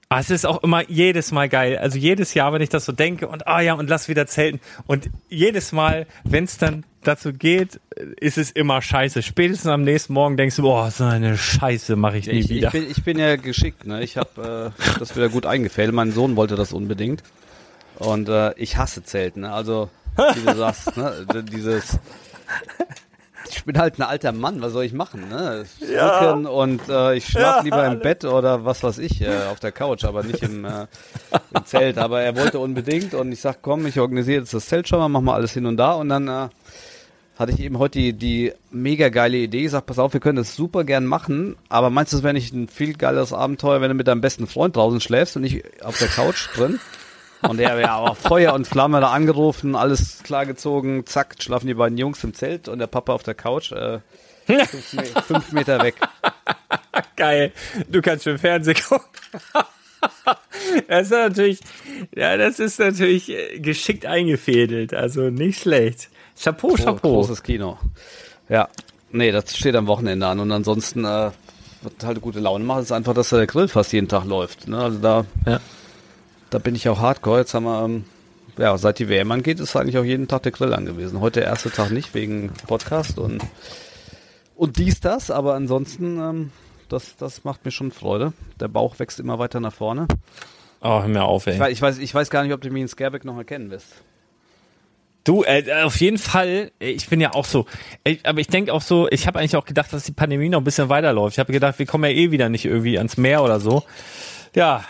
[0.10, 1.78] Ah, es ist auch immer jedes Mal geil.
[1.78, 4.62] Also jedes Jahr, wenn ich das so denke und ah ja, und lass wieder zelten.
[4.86, 7.82] Und jedes Mal, wenn es dann dazu geht,
[8.20, 9.22] ist es immer scheiße.
[9.22, 12.68] Spätestens am nächsten Morgen denkst du, boah, so eine Scheiße mache ich nie Ich, wieder.
[12.68, 14.02] ich, bin, ich bin ja geschickt, ne?
[14.02, 15.94] Ich habe äh, hab das wieder gut eingefädelt.
[15.94, 17.22] Mein Sohn wollte das unbedingt.
[18.00, 19.52] Und äh, ich hasse Zelten, ne?
[19.52, 19.90] Also,
[20.36, 21.26] wie du sagst, ne?
[21.52, 22.00] Dieses.
[23.58, 25.66] Ich bin halt ein alter Mann, was soll ich machen, ne?
[25.82, 28.00] Rücken und äh, ich schlafe Ja, lieber im alle.
[28.00, 30.88] Bett oder was weiß ich, äh, auf der Couch, aber nicht im, äh,
[31.54, 31.98] im Zelt.
[31.98, 35.10] Aber er wollte unbedingt und ich sag, komm, ich organisiere jetzt das Zelt schon mal,
[35.10, 36.48] mach mal alles hin und da und dann äh,
[37.38, 39.66] hatte ich eben heute die, die mega geile Idee.
[39.66, 42.34] Ich sag, pass auf, wir können das super gern machen, aber meinst du, es wäre
[42.34, 45.64] nicht ein viel geileres Abenteuer, wenn du mit deinem besten Freund draußen schläfst und ich
[45.84, 46.80] auf der Couch drin?
[47.42, 51.98] Und der wäre aber Feuer und Flamme da angerufen, alles klargezogen, zack, schlafen die beiden
[51.98, 54.00] Jungs im Zelt und der Papa auf der Couch, äh,
[54.46, 55.96] fünf, Me fünf Meter weg.
[57.16, 57.52] Geil.
[57.90, 59.06] Du kannst schon Fernsehen gucken.
[60.88, 61.60] Das ist natürlich,
[62.16, 64.94] ja, das ist natürlich äh, geschickt eingefädelt.
[64.94, 66.10] Also nicht schlecht.
[66.42, 67.14] Chapeau, Oh, Chapeau.
[67.14, 67.80] großes Kino.
[68.48, 68.68] Ja,
[69.12, 71.32] nee, das steht am Wochenende an und ansonsten, äh,
[71.82, 74.68] was halt gute Laune macht, ist einfach, dass der Grill fast jeden Tag läuft.
[74.68, 74.78] Ne?
[74.78, 75.60] Also da, Ja.
[76.50, 77.40] Da bin ich auch hardcore.
[77.40, 78.06] Jetzt haben wir, ähm,
[78.58, 81.22] ja, seit die WM angeht, ist eigentlich auch jeden Tag der Grill angewiesen.
[81.22, 83.44] Heute der erste Tag nicht, wegen Podcast und,
[84.56, 86.52] und dies, das, aber ansonsten, ähm,
[86.90, 88.34] das, das macht mir schon Freude.
[88.60, 90.08] Der Bauch wächst immer weiter nach vorne.
[90.82, 91.54] Oh, hör mir auf, ey.
[91.54, 93.70] Ich weiß, ich weiß, ich weiß gar nicht, ob du mich in Scareback noch erkennen
[93.72, 93.88] wirst.
[95.24, 97.66] Du, äh, auf jeden Fall, äh, ich bin ja auch so,
[98.06, 100.62] äh, aber ich denke auch so, ich habe eigentlich auch gedacht, dass die Pandemie noch
[100.62, 101.36] ein bisschen weiterläuft.
[101.36, 103.84] Ich habe gedacht, wir kommen ja eh wieder nicht irgendwie ans Meer oder so.
[104.56, 104.86] Ja,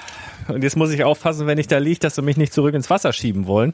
[0.47, 2.89] und jetzt muss ich aufpassen, wenn ich da liege, dass sie mich nicht zurück ins
[2.89, 3.73] Wasser schieben wollen.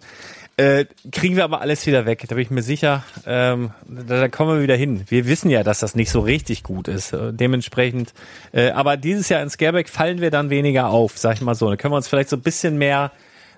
[0.55, 4.27] Äh, kriegen wir aber alles wieder weg, da bin ich mir sicher, ähm, da, da
[4.27, 5.03] kommen wir wieder hin.
[5.07, 7.11] Wir wissen ja, dass das nicht so richtig gut ist.
[7.11, 8.13] Äh, dementsprechend,
[8.51, 11.69] äh, aber dieses Jahr in Scareback fallen wir dann weniger auf, sag ich mal so.
[11.71, 13.11] Da können wir uns vielleicht so ein bisschen mehr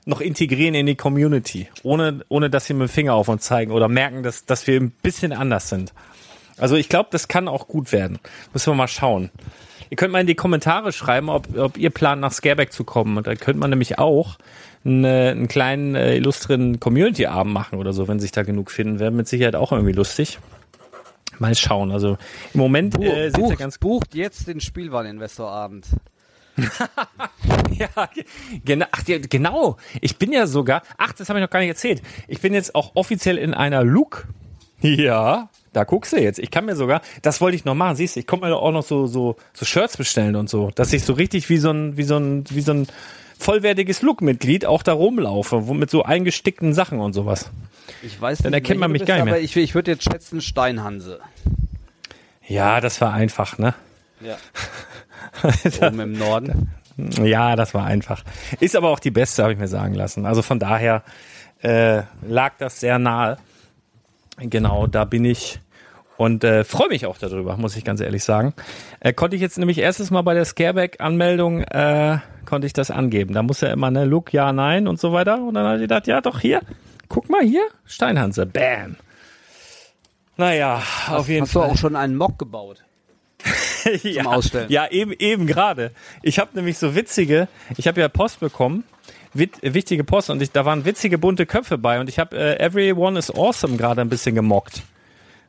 [0.05, 3.71] noch integrieren in die Community, ohne, ohne dass sie mit dem Finger auf uns zeigen
[3.71, 5.93] oder merken, dass, dass wir ein bisschen anders sind.
[6.57, 8.19] Also ich glaube, das kann auch gut werden.
[8.53, 9.31] Müssen wir mal schauen.
[9.89, 13.17] Ihr könnt mal in die Kommentare schreiben, ob, ob ihr plant, nach Scareback zu kommen.
[13.17, 14.37] Und da könnte man nämlich auch
[14.83, 18.99] einen, einen kleinen äh, illustren Community-Abend machen oder so, wenn sich da genug finden.
[18.99, 20.39] Wäre mit Sicherheit auch irgendwie lustig.
[21.39, 21.91] Mal schauen.
[21.91, 22.17] Also
[22.53, 25.85] im Moment äh, sieht's ja ganz bucht jetzt den Spielwareninvestorabend.
[27.77, 28.23] Ja, ge-
[28.63, 28.85] genau.
[28.91, 29.77] Ach, ja, genau.
[30.01, 30.81] Ich bin ja sogar.
[30.97, 32.01] Ach, das habe ich noch gar nicht erzählt.
[32.27, 34.27] Ich bin jetzt auch offiziell in einer Look.
[34.79, 36.39] Ja, da guckst du jetzt.
[36.39, 37.95] Ich kann mir sogar, das wollte ich noch machen.
[37.95, 40.93] Siehst du, ich konnte mir auch noch so so so Shirts bestellen und so, dass
[40.93, 42.87] ich so richtig wie so ein wie so ein wie so ein
[43.37, 47.49] vollwertiges Look-Mitglied auch da rumlaufe, wo mit so eingestickten Sachen und sowas.
[48.01, 49.41] Ich weiß Dann nicht, erkennt man mich du gar nicht aber mehr.
[49.41, 51.19] ich, ich würde jetzt schätzen Steinhanse.
[52.47, 53.73] Ja, das war einfach, ne?
[54.21, 54.37] Ja.
[55.87, 56.71] Oben im Norden.
[56.97, 58.23] Ja, das war einfach.
[58.61, 60.25] Ist aber auch die beste, habe ich mir sagen lassen.
[60.25, 61.03] Also von daher
[61.61, 63.37] äh, lag das sehr nahe.
[64.37, 65.59] Genau, da bin ich
[66.17, 68.53] und äh, freue mich auch darüber, muss ich ganz ehrlich sagen.
[68.99, 73.33] Äh, konnte ich jetzt nämlich erstes Mal bei der Scareback-Anmeldung äh, konnte ich das angeben.
[73.33, 75.41] Da muss ja immer ne Look, ja, nein und so weiter.
[75.41, 76.61] Und dann habe ich gedacht, ja, doch hier,
[77.09, 78.95] guck mal hier, Steinhanse, bam.
[80.37, 81.67] Naja, auf jeden Hast Fall.
[81.67, 82.83] du auch schon einen Mock gebaut?
[84.03, 84.69] ja, Ausstellen.
[84.69, 85.91] Ja, eben, eben gerade.
[86.23, 87.47] Ich habe nämlich so witzige,
[87.77, 88.83] ich habe ja Post bekommen,
[89.33, 92.59] wit, wichtige Post und ich, da waren witzige bunte Köpfe bei und ich habe äh,
[92.59, 94.81] Everyone is Awesome gerade ein bisschen gemockt.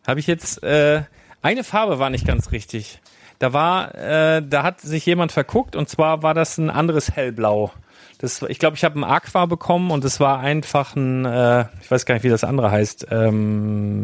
[0.07, 1.03] Habe ich jetzt, äh,
[1.43, 3.01] eine Farbe war nicht ganz richtig.
[3.39, 7.73] Da war, äh, da hat sich jemand verguckt und zwar war das ein anderes Hellblau.
[8.19, 11.91] Das, ich glaube, ich habe ein Aqua bekommen und es war einfach ein, äh, ich
[11.91, 13.09] weiß gar nicht, wie das andere heißt.
[13.11, 13.97] Ähm,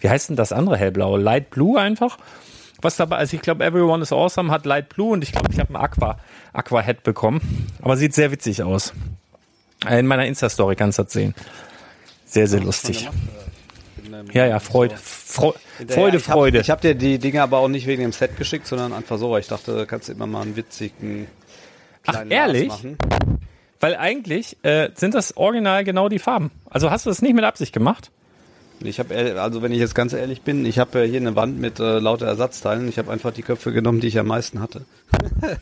[0.00, 1.16] wie heißt denn das andere Hellblau?
[1.16, 2.18] Light Blue einfach?
[2.82, 5.60] Was dabei, also ich glaube, Everyone is Awesome hat Light Blue und ich glaube, ich
[5.60, 6.18] habe ein Aqua,
[6.52, 7.68] Aqua Head bekommen.
[7.80, 8.92] Aber sieht sehr witzig aus.
[9.88, 11.34] In meiner Insta-Story kannst du das sehen.
[12.24, 13.08] Sehr, sehr lustig.
[14.32, 15.58] Ja, ja, Freude, Freude,
[15.88, 16.60] Freude, ich hab, Freude.
[16.60, 19.30] Ich habe dir die Dinge aber auch nicht wegen dem Set geschickt, sondern einfach so,
[19.30, 21.26] weil ich dachte, da kannst du immer mal einen witzigen
[22.06, 22.68] Ach, ehrlich?
[22.68, 22.98] Lars machen.
[23.80, 26.50] Weil eigentlich äh, sind das original genau die Farben.
[26.68, 28.10] Also hast du das nicht mit Absicht gemacht?
[28.82, 31.78] Ich habe, also wenn ich jetzt ganz ehrlich bin, ich habe hier eine Wand mit
[31.80, 32.88] äh, lauter Ersatzteilen.
[32.88, 34.82] Ich habe einfach die Köpfe genommen, die ich am meisten hatte.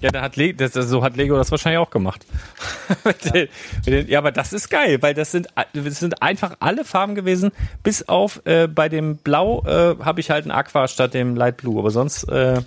[0.00, 2.24] Ja, dann hat Le das, so hat Lego das wahrscheinlich auch gemacht.
[3.04, 3.48] Mit den-
[3.86, 7.50] den- ja, aber das ist geil, weil das sind, das sind einfach alle Farben gewesen,
[7.82, 11.56] bis auf äh, bei dem Blau äh, habe ich halt ein Aqua statt dem Light
[11.56, 12.60] Blue, aber sonst äh,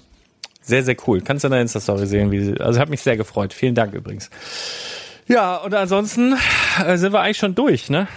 [0.62, 1.22] sehr, sehr cool.
[1.22, 3.54] Kannst du in der Insta-Story sehen, wie sie, also hat mich sehr gefreut.
[3.54, 4.30] Vielen Dank übrigens.
[5.28, 6.36] Ja, und ansonsten
[6.86, 8.08] äh, sind wir eigentlich schon durch, ne?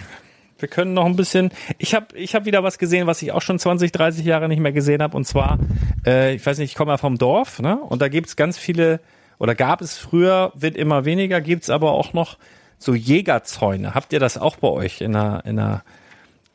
[0.63, 1.51] Wir können noch ein bisschen.
[1.79, 4.61] Ich habe ich hab wieder was gesehen, was ich auch schon 20, 30 Jahre nicht
[4.61, 5.17] mehr gesehen habe.
[5.17, 5.59] Und zwar,
[6.07, 7.79] äh, ich weiß nicht, ich komme ja vom Dorf, ne?
[7.81, 9.01] Und da gibt's ganz viele,
[9.41, 12.39] oder gab es früher, wird immer weniger, gibt's aber auch noch
[12.79, 13.95] so Jägerzäune.
[13.95, 15.83] Habt ihr das auch bei euch in einer, in einer,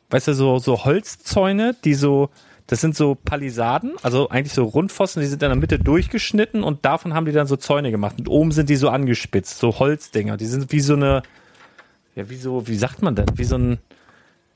[0.08, 2.30] weißt du, so, so Holzzäune, die so,
[2.66, 6.86] das sind so Palisaden, also eigentlich so Rundpfosten, die sind in der Mitte durchgeschnitten und
[6.86, 8.16] davon haben die dann so Zäune gemacht.
[8.18, 10.38] Und oben sind die so angespitzt, so Holzdinger.
[10.38, 11.22] Die sind wie so eine,
[12.14, 13.26] ja, wie so, wie sagt man denn?
[13.34, 13.78] Wie so ein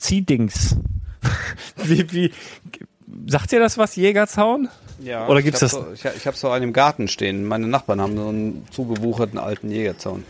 [0.02, 0.76] Ziehdings.
[1.76, 2.32] wie, wie,
[3.26, 4.68] sagt ihr das was, Jägerzaun?
[5.02, 7.44] Ja, Oder gibt's ich das- So, ich ich habe so einen im Garten stehen.
[7.44, 10.24] Meine Nachbarn haben so einen zugewucherten alten Jägerzaun.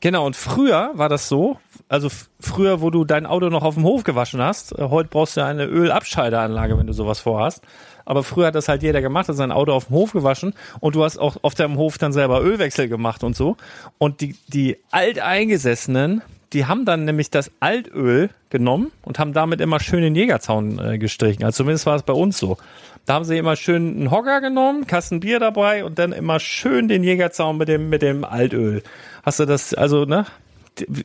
[0.00, 2.08] Genau, und früher war das so, also
[2.40, 5.40] früher, wo du dein Auto noch auf dem Hof gewaschen hast, äh, heute brauchst du
[5.42, 7.62] ja eine Ölabscheideranlage, wenn du sowas vorhast.
[8.04, 10.96] Aber früher hat das halt jeder gemacht, hat sein Auto auf dem Hof gewaschen und
[10.96, 13.56] du hast auch auf deinem Hof dann selber Ölwechsel gemacht und so.
[13.98, 16.22] Und die, die Alteingesessenen,
[16.52, 20.98] die haben dann nämlich das Altöl genommen und haben damit immer schön den Jägerzaun äh,
[20.98, 21.44] gestrichen.
[21.44, 22.58] Also zumindest war es bei uns so.
[23.06, 26.88] Da haben sie immer schön einen Hocker genommen, Kasten Bier dabei und dann immer schön
[26.88, 28.82] den Jägerzaun mit dem, mit dem Altöl.
[29.24, 30.26] Hast du das, also, ne?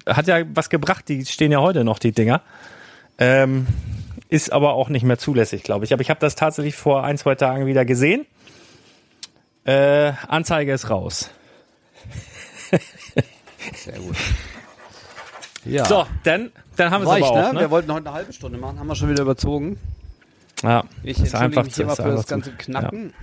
[0.06, 2.42] Hat ja was gebracht, die stehen ja heute noch, die Dinger.
[3.18, 3.68] Ähm,
[4.30, 5.94] ist aber auch nicht mehr zulässig, glaube ich.
[5.94, 8.26] Aber ich habe das tatsächlich vor ein, zwei Tagen wieder gesehen.
[9.66, 11.32] Äh, Anzeige ist raus.
[13.76, 14.16] Sehr gut.
[15.70, 15.86] Ja.
[15.86, 17.36] So, dann, dann haben wir es aber auch.
[17.50, 17.54] ne?
[17.54, 17.60] Ne?
[17.62, 19.78] Wir wollten heute eine halbe Stunde machen, haben wir schon wieder überzogen.
[20.64, 23.14] Ja, Ich ist entschuldige einfach mich zu- immer für einfach das zu- ganze Knacken.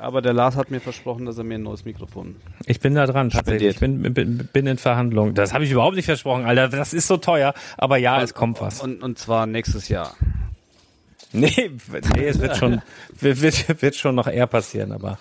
[0.00, 2.36] Aber der Lars hat mir versprochen, dass er mir ein neues Mikrofon.
[2.66, 3.70] Ich bin da dran, tatsächlich.
[3.74, 5.34] Ich bin, bin, bin in Verhandlungen.
[5.34, 6.68] Das habe ich überhaupt nicht versprochen, Alter.
[6.68, 7.52] Das ist so teuer.
[7.76, 8.80] Aber ja, es kommt was.
[8.80, 10.14] Und, und zwar nächstes Jahr.
[11.32, 11.70] Nee,
[12.14, 12.80] nee es wird schon,
[13.20, 15.18] wird, wird, wird schon noch eher passieren, aber.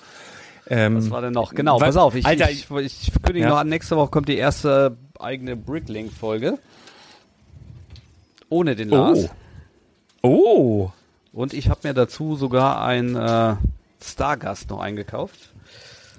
[0.70, 1.53] Ähm, Was war denn noch?
[1.53, 2.16] Genau, Was- pass auf.
[2.16, 3.49] Ich, Alter, ich, ich kündige Ja.
[3.49, 6.57] noch an, nächste Woche kommt die erste eigene Bricklink-Folge.
[8.49, 9.30] Ohne den Lars.
[10.22, 10.91] oh,
[11.34, 13.55] Und ich habe mir dazu sogar einen äh,
[14.01, 15.51] Stargast noch eingekauft.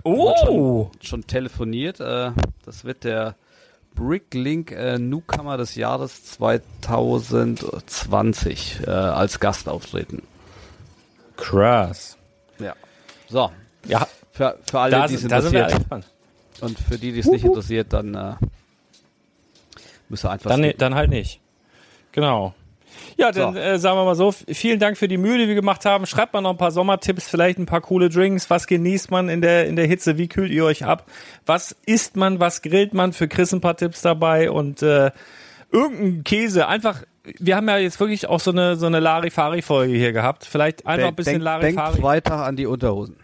[0.04, 2.00] oh, Schon telefoniert.
[2.00, 2.32] Äh,
[2.64, 3.34] das wird der
[3.94, 10.22] Bricklink äh, Newcomer des Jahres 2020 äh, als Gast auftreten.
[11.36, 12.16] krass.
[12.58, 12.74] Ja.
[13.28, 13.50] So.
[13.86, 15.74] Ja, Für, für alle, die es interessiert.
[16.60, 18.14] Und für die, die es nicht interessiert, dann
[20.08, 20.78] müsst ihr einfach Dann, skippen.
[20.78, 21.40] dann halt nicht.
[22.12, 22.54] Genau.
[23.16, 23.60] Ja, dann So.
[23.60, 26.06] äh, sagen wir mal so, vielen Dank für die Mühe, die wir gemacht haben.
[26.06, 28.48] Schreibt mal noch ein paar Sommertipps, vielleicht ein paar coole Drinks.
[28.50, 30.18] Was genießt man in der, in der Hitze?
[30.18, 31.06] Wie kühlt ihr euch ab?
[31.46, 32.40] Was isst man?
[32.40, 33.12] Was grillt man?
[33.12, 35.10] Für Chris ein paar Tipps dabei und äh,
[35.70, 36.66] irgendein Käse.
[36.66, 37.02] Einfach,
[37.38, 40.44] wir haben ja jetzt wirklich auch so eine, so eine Larifari-Folge hier gehabt.
[40.44, 41.90] Vielleicht einfach ein bisschen Denk- Larifari.
[41.92, 43.16] Denkt weiter an die Unterhosen.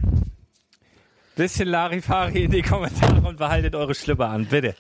[1.37, 4.75] bisschen Larifari in die Kommentare und behaltet eure Schlipper an, bitte.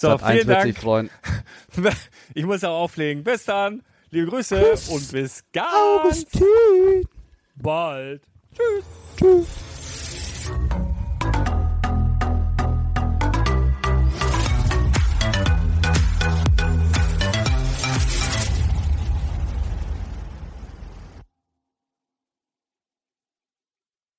[0.00, 0.32] So, Sat.
[0.32, 0.62] vielen Dank.
[0.62, 1.10] sich freuen.
[2.34, 3.22] Ich muss auch auflegen.
[3.22, 3.82] Bis dann.
[4.10, 6.26] Liebe Grüße und bis ganz
[7.56, 8.22] bald.
[8.56, 8.84] Tschüss.
[9.18, 10.80] Tschüss.